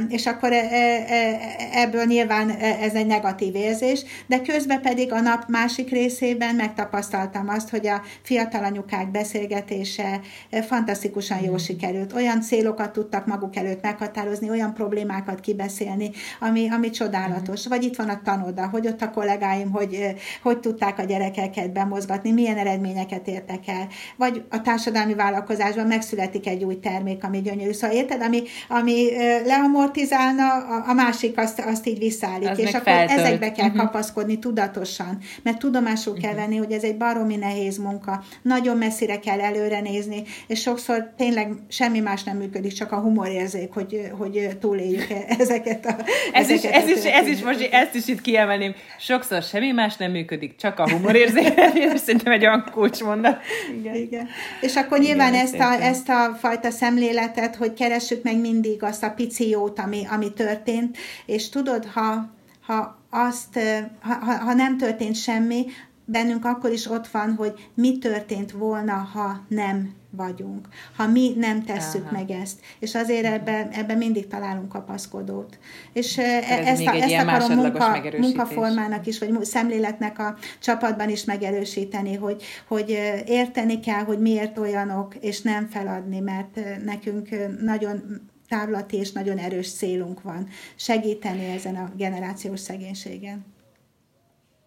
[0.09, 1.39] És akkor e, e,
[1.73, 7.69] ebből nyilván ez egy negatív érzés, de közben pedig a nap másik részében megtapasztaltam azt,
[7.69, 10.21] hogy a fiatal anyukák beszélgetése
[10.67, 11.57] fantasztikusan jól mm.
[11.57, 12.13] sikerült.
[12.13, 17.67] Olyan célokat tudtak maguk előtt meghatározni, olyan problémákat kibeszélni, ami, ami csodálatos.
[17.67, 17.71] Mm.
[17.71, 22.33] Vagy itt van a tanoda, hogy ott a kollégáim, hogy hogy tudták a gyerekeket bemozgatni,
[22.33, 23.89] milyen eredményeket értek el.
[24.17, 27.73] Vagy a társadalmi vállalkozásban megszületik egy új termék, ami gyönyörű.
[27.73, 29.07] Szóval érted, ami, ami
[29.45, 30.47] leamortizálna,
[30.87, 32.49] a, másik azt, azt így visszaállít.
[32.49, 33.19] Az és akkor feltölt.
[33.19, 33.83] ezekbe kell uh-huh.
[33.83, 38.25] kapaszkodni tudatosan, mert tudomásul kell venni, hogy ez egy baromi nehéz munka.
[38.43, 43.73] Nagyon messzire kell előre nézni, és sokszor tényleg semmi más nem működik, csak a humorérzék,
[43.73, 45.07] hogy, hogy túléljük
[45.39, 45.97] ezeket a
[46.33, 48.75] ez ezeket is, ez, a is, ez is most, ezt is itt kiemelném.
[48.99, 51.59] Sokszor semmi más nem működik, csak a humorérzék.
[51.93, 53.41] ez szerintem egy olyan kulcs mondat.
[53.79, 53.95] Igen.
[53.95, 54.29] Igen.
[54.61, 59.03] És akkor nyilván Igen, ezt, a, ezt a fajta szemléletet, hogy keressük meg mindig azt
[59.03, 62.31] a pici jót, ami, ami történt, és tudod, ha,
[62.61, 63.59] ha azt,
[64.01, 65.67] ha, ha nem történt semmi,
[66.05, 71.65] bennünk akkor is ott van, hogy mi történt volna, ha nem vagyunk, ha mi nem
[71.65, 72.13] tesszük Aha.
[72.13, 72.61] meg ezt.
[72.79, 75.59] És azért ebben ebbe mindig találunk kapaszkodót.
[75.93, 82.15] És ez ezt, a, ezt akarom munka, munkaformának is, vagy szemléletnek a csapatban is megerősíteni,
[82.15, 82.91] hogy, hogy
[83.27, 87.29] érteni kell, hogy miért olyanok, és nem feladni, mert nekünk
[87.61, 93.57] nagyon távlati és nagyon erős célunk van segíteni ezen a generációs szegénységen.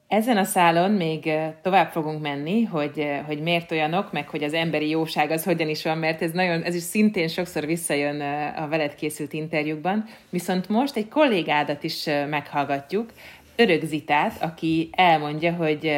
[0.07, 4.89] Ezen a szálon még tovább fogunk menni, hogy, hogy miért olyanok, meg hogy az emberi
[4.89, 8.21] jóság az hogyan is van, mert ez, nagyon, ez is szintén sokszor visszajön
[8.55, 10.05] a veled készült interjúkban.
[10.29, 13.09] Viszont most egy kollégádat is meghallgatjuk,
[13.55, 15.91] Örök Zitát, aki elmondja, hogy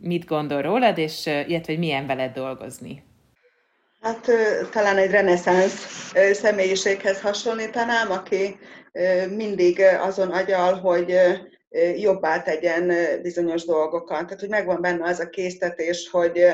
[0.00, 3.02] mit gondol rólad, és illetve hogy milyen veled dolgozni.
[4.00, 4.30] Hát
[4.70, 8.58] talán egy reneszánsz személyiséghez hasonlítanám, aki
[9.28, 11.16] mindig azon agyal, hogy
[11.96, 14.24] jobbá tegyen bizonyos dolgokat.
[14.24, 16.44] Tehát, hogy megvan benne az a késztetés, hogy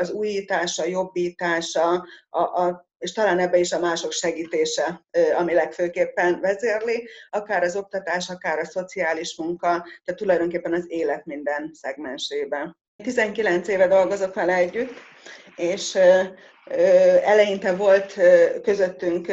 [0.00, 5.04] az újítása, jobbítása, a, a, és talán ebbe is a mások segítése,
[5.36, 9.68] ami legfőképpen vezérli, akár az oktatás, akár a szociális munka,
[10.04, 12.76] tehát tulajdonképpen az élet minden szegmensében.
[13.02, 14.92] 19 éve dolgozok vele együtt,
[15.56, 15.98] és
[17.24, 18.14] eleinte volt
[18.62, 19.26] közöttünk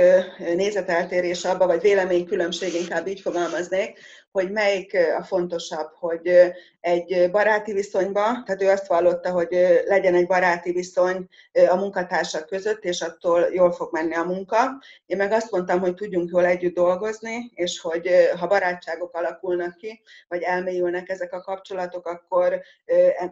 [0.56, 4.00] nézeteltérés abba, vagy véleménykülönbség, inkább így fogalmaznék,
[4.32, 9.48] hogy melyik a fontosabb, hogy egy baráti viszonyba, tehát ő azt vallotta, hogy
[9.86, 11.28] legyen egy baráti viszony
[11.70, 14.58] a munkatársak között, és attól jól fog menni a munka.
[15.06, 20.02] Én meg azt mondtam, hogy tudjunk jól együtt dolgozni, és hogy ha barátságok alakulnak ki,
[20.28, 22.62] vagy elmélyülnek ezek a kapcsolatok, akkor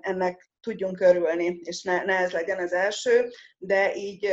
[0.02, 4.28] ennek tudjunk örülni, és ne, ne ez legyen az első, de így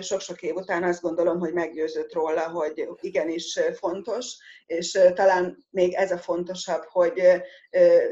[0.00, 6.10] sok-sok év után azt gondolom, hogy meggyőzött róla, hogy igenis fontos, és talán még ez
[6.10, 7.22] a fontosabb, hogy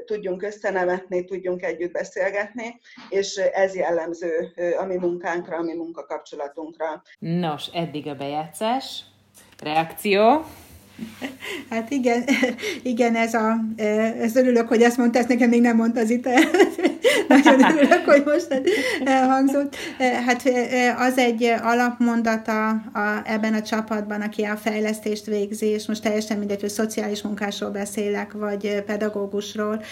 [0.05, 7.03] tudjunk összenevetni, tudjunk együtt beszélgetni, és ez jellemző a mi munkánkra, a mi munkakapcsolatunkra.
[7.19, 9.05] Nos, eddig a bejátszás.
[9.63, 10.45] Reakció?
[11.71, 12.25] Hát igen,
[12.83, 13.65] igen, ez a,
[14.21, 16.29] ez örülök, hogy ezt mondta, ezt nekem még nem mondta az itt.
[17.29, 18.63] Nagyon örülök, hogy most
[19.05, 19.77] elhangzott.
[20.27, 20.43] Hát
[20.99, 26.61] az egy alapmondata a, ebben a csapatban, aki a fejlesztést végzi, és most teljesen mindegy,
[26.61, 29.83] hogy szociális munkásról beszélek, vagy pedagógusról,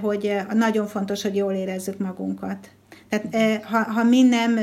[0.00, 2.68] hogy nagyon fontos, hogy jól érezzük magunkat.
[3.08, 4.58] Tehát ha, ha mi nem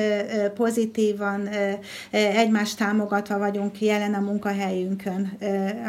[0.55, 1.49] pozitívan
[2.11, 5.37] egymást támogatva vagyunk jelen a munkahelyünkön,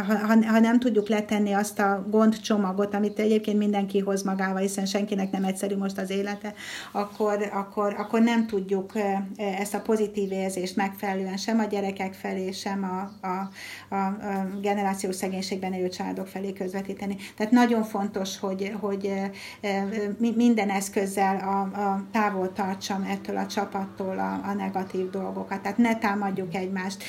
[0.07, 5.31] ha, ha nem tudjuk letenni azt a gondcsomagot, amit egyébként mindenki hoz magával, hiszen senkinek
[5.31, 6.55] nem egyszerű most az élete,
[6.93, 8.93] akkor, akkor, akkor nem tudjuk
[9.37, 13.51] ezt a pozitív érzést megfelelően sem a gyerekek felé, sem a, a,
[13.95, 14.17] a
[14.61, 17.17] generációs szegénységben élő családok felé közvetíteni.
[17.37, 19.13] Tehát nagyon fontos, hogy, hogy
[20.19, 25.61] minden eszközzel a, a távol távol tartsam ettől a csapattól a, a negatív dolgokat.
[25.61, 27.03] Tehát ne támadjuk egymást.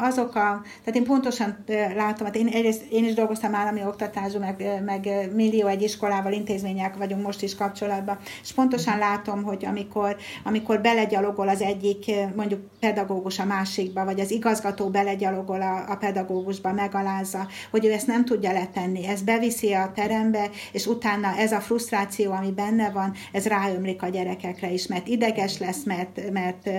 [0.00, 4.82] Azok a, tehát én pontosan látom, hát én, egyrészt, én is dolgoztam állami oktatásban, meg,
[4.84, 10.80] meg millió egy iskolával, intézmények vagyunk most is kapcsolatban, és pontosan látom, hogy amikor, amikor
[10.80, 17.46] belegyalogol az egyik, mondjuk pedagógus a másikba, vagy az igazgató belegyalogol a, a pedagógusba, megalázza,
[17.70, 22.32] hogy ő ezt nem tudja letenni, ez beviszi a terembe, és utána ez a frusztráció,
[22.32, 26.70] ami benne van, ez ráömlik a gyerekekre is, mert ideges lesz, mert, mert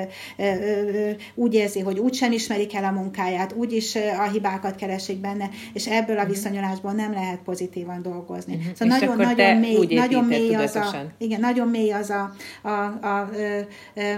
[1.36, 6.18] úgy érzi, hogy úgysem ismerik el a munkáját, úgyis a hibákat keresik benne, és ebből
[6.18, 6.32] a mhm.
[6.32, 8.56] viszonyulásból nem lehet pozitívan dolgozni.
[8.56, 8.74] Uh-huh.
[8.76, 13.08] Szóval nagyon, nagyon mély, nagyon mély az a, igen, nagyon mély az a, a, a,
[13.08, 13.30] a, a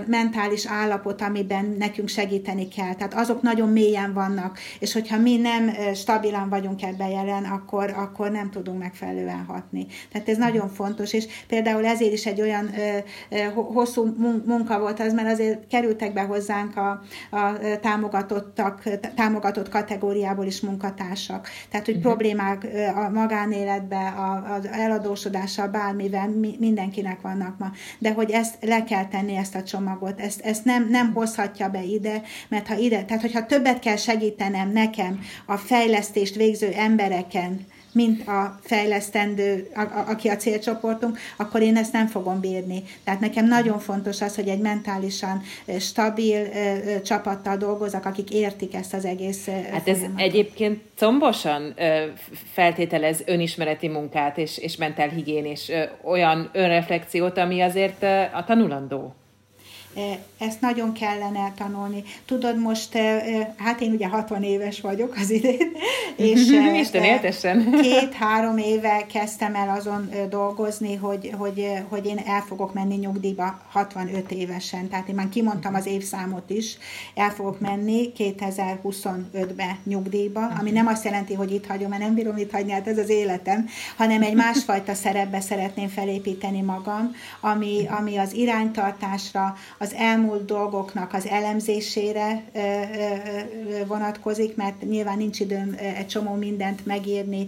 [0.06, 2.94] mentális állapot, amiben nekünk segíteni kell.
[2.94, 8.32] Tehát azok nagyon mélyen vannak, és hogyha mi nem stabilan vagyunk ebben jelen, akkor, akkor
[8.32, 9.86] nem tudunk megfelelően hatni.
[10.12, 12.98] Tehát ez nagyon fontos, és például ezért is egy olyan ö,
[13.30, 14.16] ö, hosszú
[14.46, 16.90] munka volt az, mert azért kerültek be hozzánk a,
[17.30, 18.84] a támogatottak,
[19.16, 21.48] támogatott kategóriából is munkatársak.
[21.70, 22.12] Tehát, hogy uh-huh.
[22.12, 24.14] problémák a magánéletben,
[24.58, 27.72] az eladósodással, bármivel mindenkinek vannak ma.
[28.00, 31.84] De hogy ezt le kell tenni, ezt a csomagot, ezt, ezt nem, nem hozhatja be
[31.84, 37.66] ide, mert ha ide, tehát hogyha többet kell segítenem nekem a fejlesztést végző embereken,
[37.98, 42.84] mint a fejlesztendő, a, a, aki a célcsoportunk, akkor én ezt nem fogom bírni.
[43.04, 45.42] Tehát nekem nagyon fontos az, hogy egy mentálisan
[45.80, 50.20] stabil ö, csapattal dolgozak, akik értik ezt az egész Hát ez folyamatot.
[50.26, 52.04] egyébként combosan ö,
[52.54, 59.16] feltételez önismereti munkát és, és mentálhigiénés, ö, olyan önreflexiót, ami azért ö, a tanulandó.
[60.38, 62.04] Ezt nagyon kellene tanulni.
[62.26, 62.98] Tudod, most,
[63.58, 65.72] hát én ugye 60 éves vagyok az idén,
[66.16, 66.40] és
[66.80, 67.72] Isten éltessen.
[67.82, 74.32] két-három éve kezdtem el azon dolgozni, hogy, hogy, hogy én el fogok menni nyugdíjba 65
[74.32, 74.90] évesen.
[74.90, 76.78] Tehát én már kimondtam az évszámot is,
[77.16, 82.38] el fogok menni 2025-be nyugdíjba, ami nem azt jelenti, hogy itt hagyom, mert nem bírom
[82.38, 88.18] itt hagyni, hát ez az életem, hanem egy másfajta szerepbe szeretném felépíteni magam, ami, ami
[88.18, 92.44] az iránytartásra, az elmúlt dolgoknak az elemzésére
[93.88, 97.48] vonatkozik, mert nyilván nincs időm egy csomó mindent megírni,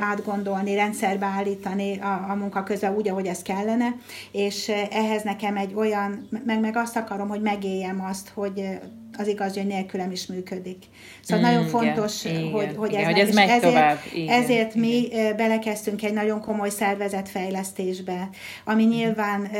[0.00, 3.96] átgondolni, rendszerbe állítani a, a munka közben úgy, ahogy ez kellene,
[4.32, 8.78] és ehhez nekem egy olyan, meg, meg azt akarom, hogy megéljem azt, hogy
[9.18, 10.84] az igaz, hogy nélkülem is működik.
[11.20, 13.98] Szóval mm, nagyon fontos, igen, hogy, hogy igen, ez, hogy ez megy ezért, tovább.
[14.14, 14.88] Igen, ezért igen.
[14.88, 18.28] mi belekezdtünk egy nagyon komoly szervezetfejlesztésbe,
[18.64, 18.88] ami mm.
[18.88, 19.50] nyilván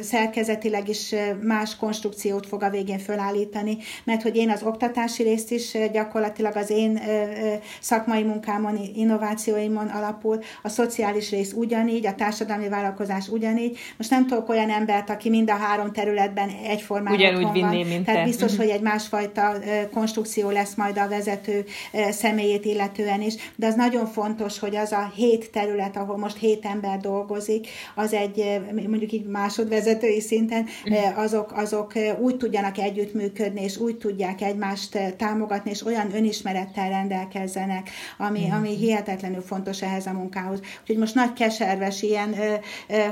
[0.00, 5.76] szerkezetileg is más konstrukciót fog a végén fölállítani, mert hogy én az oktatási részt is
[5.92, 7.00] gyakorlatilag az én
[7.80, 13.78] szakmai munkámon, innovációimon alapul, a szociális rész ugyanígy, a társadalmi vállalkozás ugyanígy.
[13.96, 18.24] Most nem tudok olyan embert, aki mind a három területben egyformán Ugyanúgy vinné, mint Tehát
[18.24, 18.60] biztos, mm-hmm.
[18.60, 19.54] hogy egy más másfajta
[19.92, 21.64] konstrukció lesz majd a vezető
[22.10, 26.64] személyét illetően is, de az nagyon fontos, hogy az a hét terület, ahol most hét
[26.64, 30.66] ember dolgozik, az egy mondjuk így másodvezetői szinten,
[31.14, 38.50] azok, azok úgy tudjanak együttműködni, és úgy tudják egymást támogatni, és olyan önismerettel rendelkezzenek, ami,
[38.50, 40.60] ami hihetetlenül fontos ehhez a munkához.
[40.80, 42.34] Úgyhogy most nagy keserves ilyen,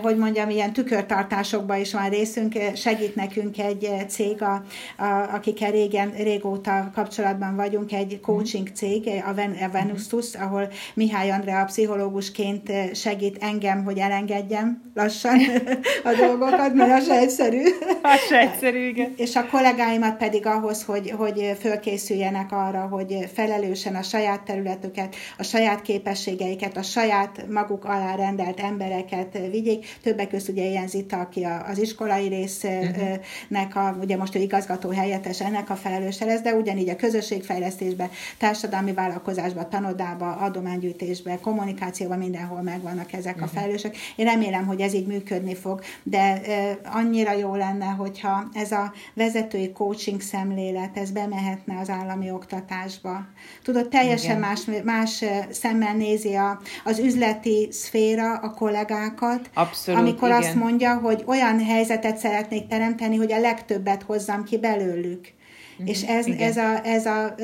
[0.02, 4.62] hogy mondjam, ilyen tükörtartásokban is van részünk, segít nekünk egy cég, a,
[4.98, 11.30] a, akikkel régen, régóta kapcsolatban vagyunk, egy coaching cég, a, Ven- a Venustus, ahol Mihály
[11.30, 15.40] Andrea pszichológusként segít engem, hogy elengedjem lassan
[16.10, 17.62] a dolgokat, mert az se egyszerű.
[18.02, 19.14] Az se egyszerű, igen.
[19.16, 25.42] És a kollégáimat pedig ahhoz, hogy, hogy fölkészüljenek arra, hogy felelősen a saját területüket, a
[25.42, 29.86] saját képességeiket, a saját maguk alá rendelt embereket vigyék.
[30.02, 35.40] Többek között ugye ilyen Zita, aki az iskolai résznek, a, ugye most ő igazgató helyettes
[35.40, 42.62] ennek ennek a felelőse lesz, de ugyanígy a közösségfejlesztésben, társadalmi vállalkozásban, tanodában, adománygyűjtésben, kommunikációban mindenhol
[42.62, 43.42] megvannak ezek uh-huh.
[43.42, 43.56] a mhm.
[43.56, 43.96] felelősök.
[44.16, 46.40] Én remélem, hogy ez így működni fog, de
[46.84, 53.26] annyira jó lenne, hogyha ez a vezetői coaching szemlélet, ez bemehetne az állami oktatásba.
[53.62, 60.40] Tudod, teljesen más, más szemmel nézi a, az üzleti szféra a kollégákat, Abszolút, amikor igen.
[60.40, 65.38] azt mondja, hogy olyan helyzetet szeretnék teremteni, hogy a legtöbbet hozzam ki belőlük.
[65.84, 67.34] És ez, ez, a, ez a,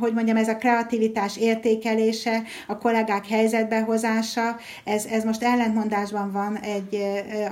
[0.00, 7.02] hogy mondjam, ez a kreativitás értékelése, a kollégák helyzetbehozása, ez, ez most ellentmondásban van egy,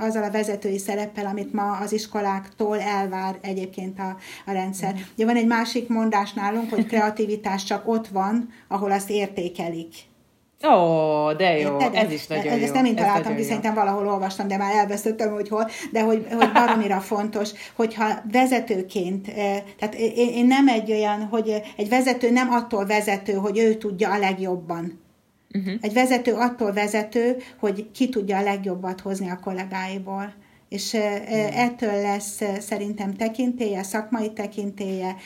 [0.00, 4.94] azzal a vezetői szereppel, amit ma az iskoláktól elvár egyébként a, a rendszer.
[5.14, 9.94] Ugye van egy másik mondás nálunk, hogy kreativitás csak ott van, ahol azt értékelik.
[10.64, 11.94] Ó, de jó, Érted?
[11.94, 12.64] ez is nagyon ez, jó.
[12.64, 16.26] Ezt nem én találtam ki, szerintem valahol olvastam, de már elvesztettem, hogy hol, de hogy,
[16.32, 22.30] hogy baromira fontos, hogyha vezetőként, eh, tehát én, én nem egy olyan, hogy egy vezető
[22.30, 25.02] nem attól vezető, hogy ő tudja a legjobban.
[25.54, 25.74] Uh-huh.
[25.80, 30.34] Egy vezető attól vezető, hogy ki tudja a legjobbat hozni a kollégáiból
[30.74, 30.94] és
[31.54, 35.16] ettől lesz szerintem tekintélye, szakmai tekintélye.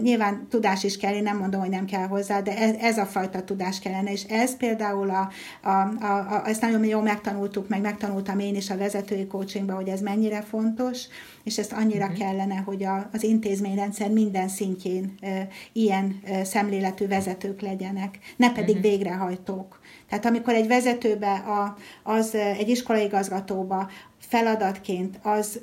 [0.00, 3.06] Nyilván tudás is kell, én nem mondom, hogy nem kell hozzá, de ez, ez a
[3.06, 5.30] fajta tudás kellene, és ez például, a,
[5.62, 9.88] a, a, a, ezt nagyon jól megtanultuk, meg megtanultam én is a vezetői coachingban, hogy
[9.88, 11.06] ez mennyire fontos,
[11.44, 12.18] és ezt annyira uh-huh.
[12.18, 18.76] kellene, hogy a, az intézményrendszer minden szintjén e, ilyen e, szemléletű vezetők legyenek, ne pedig
[18.76, 18.90] uh-huh.
[18.90, 19.80] végrehajtók.
[20.08, 25.60] Tehát amikor egy vezetőbe, a, az egy iskolaigazgatóba feladatként az,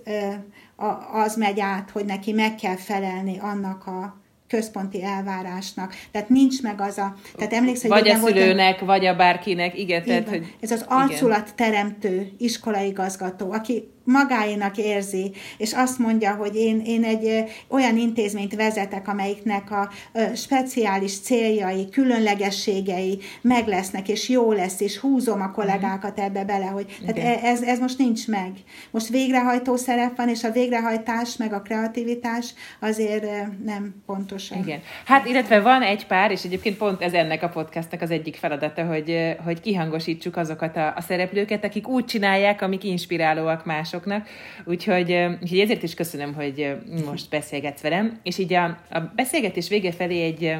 [1.11, 5.93] az megy át, hogy neki meg kell felelni annak a központi elvárásnak.
[6.11, 7.15] Tehát nincs meg az a...
[7.35, 10.03] Tehát emlékszel, vagy a szülőnek, volt, vagy a bárkinek, igen.
[10.03, 16.81] Tehát, hogy, ez az arculat teremtő iskolaigazgató, aki magáénak érzi, és azt mondja, hogy én,
[16.85, 19.89] én egy olyan intézményt vezetek, amelyiknek a
[20.35, 26.97] speciális céljai, különlegességei meg lesznek, és jó lesz, és húzom a kollégákat ebbe bele, hogy
[27.05, 28.51] tehát ez, ez most nincs meg.
[28.91, 33.25] Most végrehajtó szerep van, és a végrehajtás, meg a kreativitás azért
[33.63, 34.57] nem pontosan.
[34.57, 34.79] Igen.
[35.05, 38.85] Hát illetve van egy pár, és egyébként pont ez ennek a podcastnak az egyik feladata,
[38.85, 44.27] hogy, hogy kihangosítsuk azokat a, a szereplőket, akik úgy csinálják, amik inspirálóak mások másoknak.
[44.65, 46.75] Úgyhogy, úgyhogy ezért is köszönöm, hogy
[47.05, 48.19] most beszélgetsz velem.
[48.23, 50.55] És így a, a beszélgetés vége felé egy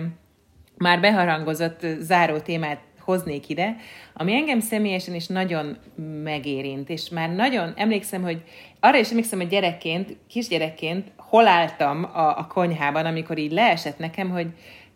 [0.78, 3.76] már beharangozott záró témát hoznék ide,
[4.14, 5.78] ami engem személyesen is nagyon
[6.24, 8.44] megérint, és már nagyon emlékszem, hogy
[8.80, 14.30] arra is emlékszem, hogy gyerekként, kisgyerekként hol álltam a, a konyhában, amikor így leesett nekem,
[14.30, 14.48] hogy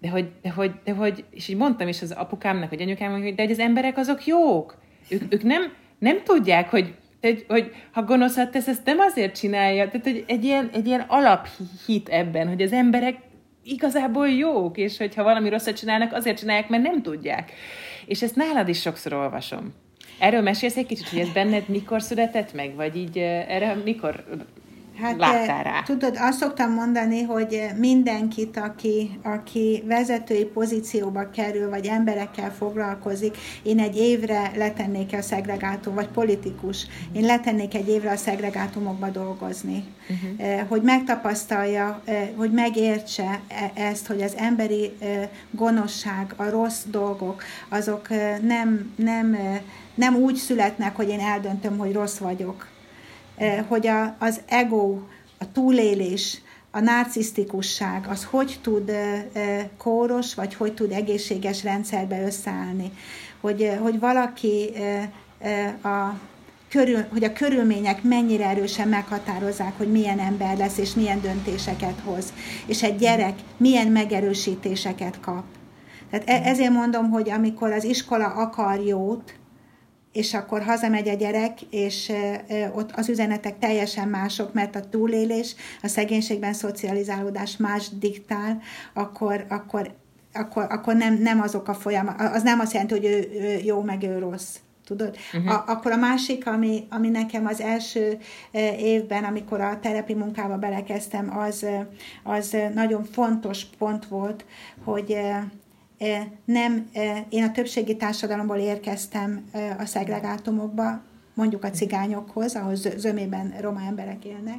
[0.01, 3.35] de hogy, de hogy, de hogy, és így mondtam is az apukámnak, vagy anyukámnak, hogy
[3.35, 4.77] de hogy az emberek azok jók.
[5.09, 9.89] Ők, ők nem, nem tudják, hogy hogy, hogy ha gonoszat tesz, ezt nem azért csinálja.
[9.89, 13.17] Tehát, hogy egy ilyen, egy ilyen alaphit ebben, hogy az emberek
[13.63, 17.51] igazából jók, és hogyha valami rosszat csinálnak, azért csinálják, mert nem tudják.
[18.05, 19.74] És ezt nálad is sokszor olvasom.
[20.20, 24.24] Erről mesélsz egy kicsit, hogy ez benned mikor született meg, vagy így erre mikor
[25.02, 25.82] Hát láttál rá?
[25.86, 33.80] Tudod, azt szoktam mondani, hogy mindenkit, aki, aki vezetői pozícióba kerül, vagy emberekkel foglalkozik, én
[33.80, 39.84] egy évre letennék a szegregátum, vagy politikus, én letennék egy évre a szegregátumokba dolgozni.
[40.10, 40.68] Uh-huh.
[40.68, 42.04] Hogy megtapasztalja,
[42.36, 44.91] hogy megértse e, ezt, hogy az emberi
[45.52, 48.08] gonoszság, a rossz dolgok, azok
[48.41, 49.38] nem, nem,
[49.95, 52.78] nem úgy születnek, hogy én eldöntöm, hogy rossz vagyok, Eh,
[53.67, 54.97] hogy a, az ego,
[55.39, 62.23] a túlélés, a narcisztikusság, az hogy tud eh, eh, kóros, vagy hogy tud egészséges rendszerbe
[62.25, 62.91] összeállni.
[63.41, 64.71] Hogy, hogy valaki
[65.83, 66.13] a
[66.69, 72.33] körül, hogy a körülmények mennyire erősen meghatározzák, hogy milyen ember lesz, és milyen döntéseket hoz.
[72.65, 75.43] És egy gyerek milyen megerősítéseket kap.
[76.09, 79.33] Tehát e, ezért mondom, hogy amikor az iskola akar jót,
[80.20, 82.11] és akkor hazamegy a gyerek, és
[82.74, 88.61] ott az üzenetek teljesen mások, mert a túlélés, a szegénységben szocializálódás más diktál,
[88.93, 89.91] akkor, akkor,
[90.34, 93.82] akkor, akkor nem, nem azok a folyamat, az nem azt jelenti, hogy ő, ő jó,
[93.82, 94.55] meg ő rossz.
[94.86, 95.17] Tudod?
[95.34, 95.51] Uh-huh.
[95.51, 98.17] A, akkor a másik, ami, ami nekem az első
[98.78, 101.65] évben, amikor a terepi munkába belekezdtem, az,
[102.24, 104.45] az nagyon fontos pont volt,
[104.84, 105.17] hogy
[106.45, 106.89] nem,
[107.30, 111.02] én a többségi társadalomból érkeztem a szegregátumokba,
[111.34, 114.58] mondjuk a cigányokhoz, ahol zömében roma emberek élnek.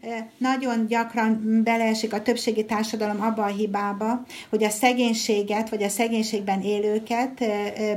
[0.00, 5.88] Tehát nagyon gyakran beleesik a többségi társadalom abba a hibába, hogy a szegénységet, vagy a
[5.88, 7.44] szegénységben élőket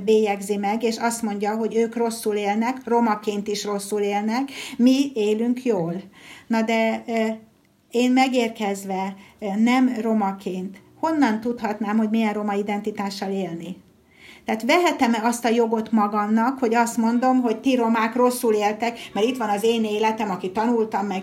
[0.04, 5.64] bélyegzi meg, és azt mondja, hogy ők rosszul élnek, romaként is rosszul élnek, mi élünk
[5.64, 6.02] jól.
[6.48, 7.04] Na de
[7.92, 9.16] én megérkezve
[9.58, 13.86] nem romaként, honnan tudhatnám, hogy milyen roma identitással élni?
[14.45, 19.28] Tehát vehetem-e azt a jogot magamnak, hogy azt mondom, hogy ti romák rosszul éltek, mert
[19.28, 21.22] itt van az én életem, aki tanultam meg,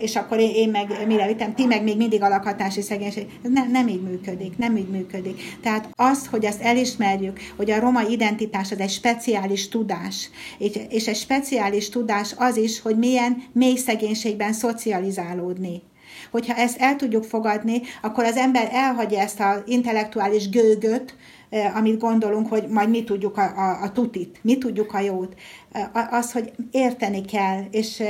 [0.00, 3.26] és akkor én meg mire vittem, ti meg még mindig alakhatási szegénység.
[3.42, 5.56] Ez nem, nem így működik, nem így működik.
[5.62, 10.30] Tehát az, hogy azt elismerjük, hogy a roma identitás az egy speciális tudás,
[10.88, 15.82] és egy speciális tudás az is, hogy milyen mély szegénységben szocializálódni
[16.32, 21.14] hogyha ezt el tudjuk fogadni, akkor az ember elhagyja ezt az intellektuális gőgöt,
[21.74, 25.34] amit gondolunk, hogy majd mi tudjuk a, a, a tutit, mi tudjuk a jót.
[26.10, 28.02] Az, hogy érteni kell, és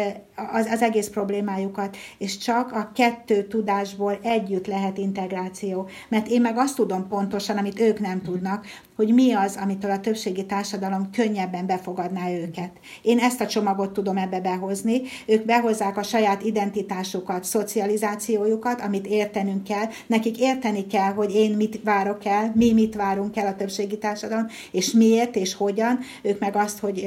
[0.53, 5.89] az, az egész problémájukat, és csak a kettő tudásból együtt lehet integráció.
[6.09, 10.01] Mert én meg azt tudom pontosan, amit ők nem tudnak, hogy mi az, amitől a
[10.01, 12.71] többségi társadalom könnyebben befogadná őket.
[13.03, 19.65] Én ezt a csomagot tudom ebbe behozni, ők behozzák a saját identitásukat, szocializációjukat, amit értenünk
[19.65, 23.99] kell, nekik érteni kell, hogy én mit várok el, mi mit várunk el a többségi
[23.99, 27.05] társadalom, és miért és hogyan, ők meg azt, hogy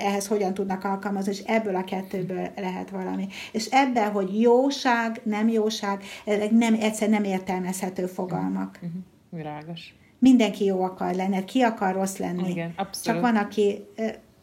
[0.00, 3.28] ehhez hogyan tudnak alkalmazni, és ebből a kettőből lehet valami.
[3.52, 8.78] És ebben, hogy jóság, nem jóság, ezek nem, egyszer nem értelmezhető fogalmak.
[8.82, 9.02] Uh-huh.
[9.30, 12.50] Virágos mindenki jó akar lenni, ki akar rossz lenni.
[12.50, 13.20] Igen, abszolút.
[13.20, 13.86] Csak van, aki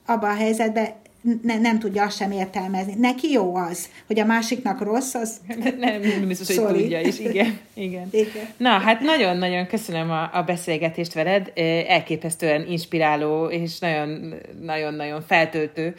[0.05, 0.87] abban a helyzetben
[1.41, 2.93] ne, nem tudja azt sem értelmezni.
[2.97, 5.37] Neki jó az, hogy a másiknak rossz, az...
[5.79, 7.59] Nem, nem biztos, hogy tudja is, igen.
[7.73, 8.07] igen.
[8.11, 8.47] igen.
[8.57, 11.51] Na, hát nagyon-nagyon köszönöm a, a beszélgetést veled,
[11.87, 13.79] elképesztően inspiráló és
[14.61, 15.95] nagyon-nagyon feltöltő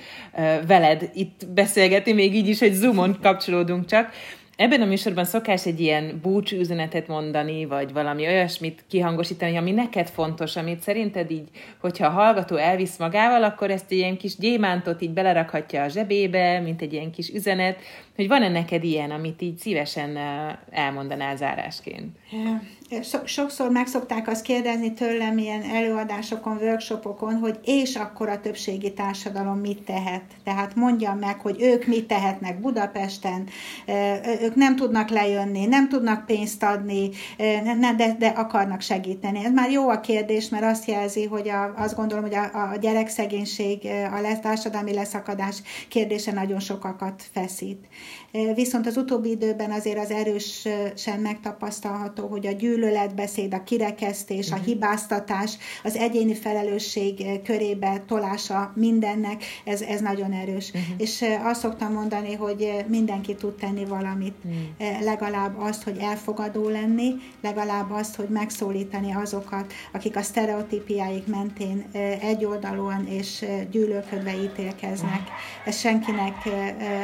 [0.67, 4.11] veled itt beszélgetni, még így is, hogy Zoomon kapcsolódunk csak.
[4.57, 10.09] Ebben a műsorban szokás egy ilyen búcsú üzenetet mondani, vagy valami olyasmit kihangosítani, ami neked
[10.09, 11.49] fontos, amit szerinted így,
[11.81, 16.61] hogyha a hallgató elvisz magával, akkor ezt egy ilyen kis gyémántot így belerakhatja a zsebébe,
[16.61, 17.79] mint egy ilyen kis üzenet,
[18.15, 20.19] hogy van-e neked ilyen, amit így szívesen
[20.71, 22.17] elmondanál zárásként?
[23.25, 29.59] Sokszor meg szokták azt kérdezni tőlem ilyen előadásokon, workshopokon, hogy és akkor a többségi társadalom
[29.59, 30.23] mit tehet.
[30.45, 33.49] Tehát mondjam meg, hogy ők mit tehetnek Budapesten,
[34.43, 37.11] ők nem tudnak lejönni, nem tudnak pénzt adni,
[37.97, 39.45] de, de akarnak segíteni.
[39.45, 42.77] Ez már jó a kérdés, mert azt jelzi, hogy a, azt gondolom, hogy a, a
[42.81, 47.87] gyerekszegénység, a társadalmi leszakadás kérdése nagyon sokakat feszít.
[48.55, 54.65] Viszont az utóbbi időben azért az erősen megtapasztalható, hogy a gyűlöletbeszéd, a kirekesztés, a mhm.
[54.65, 60.69] hibáztatás, az egyéni felelősség körébe tolása mindennek, ez, ez nagyon erős.
[60.69, 60.83] Uh-huh.
[60.97, 64.35] És azt szoktam mondani, hogy mindenki tud tenni valamit.
[64.45, 65.03] Uh-huh.
[65.03, 71.85] Legalább azt, hogy elfogadó lenni, legalább azt, hogy megszólítani azokat, akik a sztereotípiáik mentén
[72.21, 75.21] egyoldalúan és gyűlölködve ítélkeznek.
[75.65, 76.35] Ez senkinek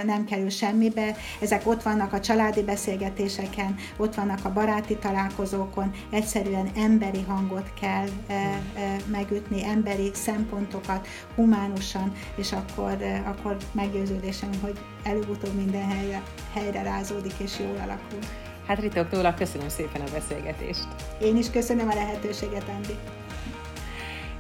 [0.04, 6.70] nem kerül semmibe, ezek ott vannak a családi beszélgetéseken, ott vannak a baráti találkozókon, egyszerűen
[6.76, 8.60] emberi hangot kell e, e,
[9.06, 17.34] megütni, emberi szempontokat, humánusan, és akkor, e, akkor meggyőződésem, hogy előbb-utóbb minden helyre, helyre rázódik
[17.38, 18.18] és jól alakul.
[18.66, 20.86] Hát Ritok Tóla, köszönöm szépen a beszélgetést.
[21.20, 22.98] Én is köszönöm a lehetőséget, Andi.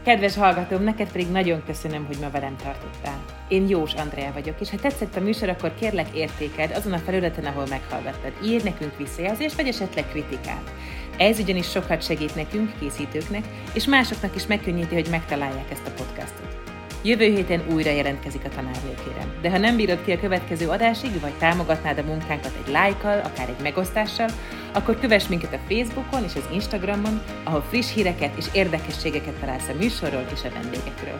[0.04, 3.24] Kedves hallgatóm, neked pedig nagyon köszönöm, hogy ma velem tartottál.
[3.48, 7.44] Én Jós Andrea vagyok, és ha tetszett a műsor, akkor kérlek értéked azon a felületen,
[7.44, 8.32] ahol meghallgattad.
[8.44, 10.72] Írj nekünk visszajelzést, vagy esetleg kritikát.
[11.18, 16.56] Ez ugyanis sokat segít nekünk, készítőknek, és másoknak is megkönnyíti, hogy megtalálják ezt a podcastot.
[17.04, 19.38] Jövő héten újra jelentkezik a tanárnőkérem.
[19.42, 23.48] De ha nem bírod ki a következő adásig, vagy támogatnád a munkánkat egy lájkkal, akár
[23.48, 24.28] egy megosztással,
[24.72, 29.74] akkor kövess minket a Facebookon és az Instagramon, ahol friss híreket és érdekességeket találsz a
[29.78, 31.18] műsorról és a vendégekről.